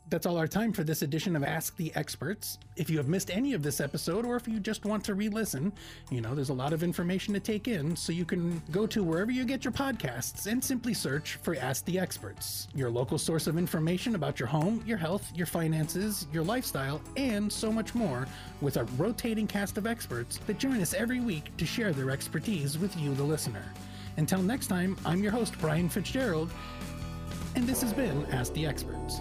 that's 0.09 0.27
all 0.27 0.37
our 0.37 0.47
time 0.47 0.73
for 0.73 0.85
this 0.85 1.03
edition 1.03 1.35
of 1.35 1.42
Ask 1.42 1.77
the 1.77 1.92
Experts. 1.97 2.59
If 2.77 2.88
you 2.88 2.97
have 2.99 3.09
missed 3.09 3.31
any 3.31 3.55
of 3.55 3.62
this 3.62 3.81
episode, 3.81 4.25
or 4.25 4.37
if 4.37 4.47
you 4.47 4.61
just 4.61 4.85
want 4.85 5.05
to 5.05 5.14
re 5.14 5.29
listen, 5.29 5.73
you 6.11 6.21
know, 6.21 6.35
there's 6.35 6.51
a 6.51 6.55
lot 6.55 6.73
of 6.73 6.83
information 6.83 7.35
to 7.35 7.40
take 7.40 7.66
in, 7.66 7.97
so 7.97 8.12
you 8.12 8.25
can 8.25 8.62
go 8.71 8.87
to 8.87 9.03
wherever 9.03 9.31
you 9.31 9.45
get 9.45 9.64
your 9.64 9.73
podcasts 9.73 10.47
and 10.47 10.62
simply 10.62 10.95
search 10.95 11.37
for 11.42 11.57
Ask 11.57 11.85
the 11.87 11.99
Experts, 11.99 12.69
your 12.75 12.88
local 12.88 13.19
source 13.19 13.47
of 13.47 13.59
information 13.59 14.14
about 14.14 14.38
your 14.38 14.49
home, 14.49 14.83
your 14.87 14.99
health, 14.99 15.31
your 15.35 15.47
finances, 15.47 16.27
your 16.33 16.45
lifestyle, 16.45 17.01
and 17.16 17.53
so 17.53 17.73
much 17.73 17.95
more 17.95 18.29
with 18.61 18.77
a 18.77 18.85
rotating 18.97 19.47
cast 19.47 19.77
of 19.77 19.87
experts 19.87 20.38
that 20.47 20.59
join 20.59 20.81
us 20.81 20.95
every 20.95 21.21
week 21.21 21.57
to 21.57 21.66
share 21.66 21.92
their 21.92 22.11
expertise 22.11 22.79
with 22.79 22.97
you, 22.97 23.14
the 23.14 23.25
listener. 23.25 23.64
Until 24.19 24.40
next 24.40 24.69
time, 24.69 24.97
I'm 25.05 25.23
your 25.23 25.33
host, 25.33 25.59
Brian 25.59 25.88
Fitzgerald, 25.88 26.51
and 27.55 27.66
this 27.66 27.83
has 27.83 27.92
been 27.92 28.25
Ask 28.27 28.53
the 28.55 28.66
Experts. 28.66 29.21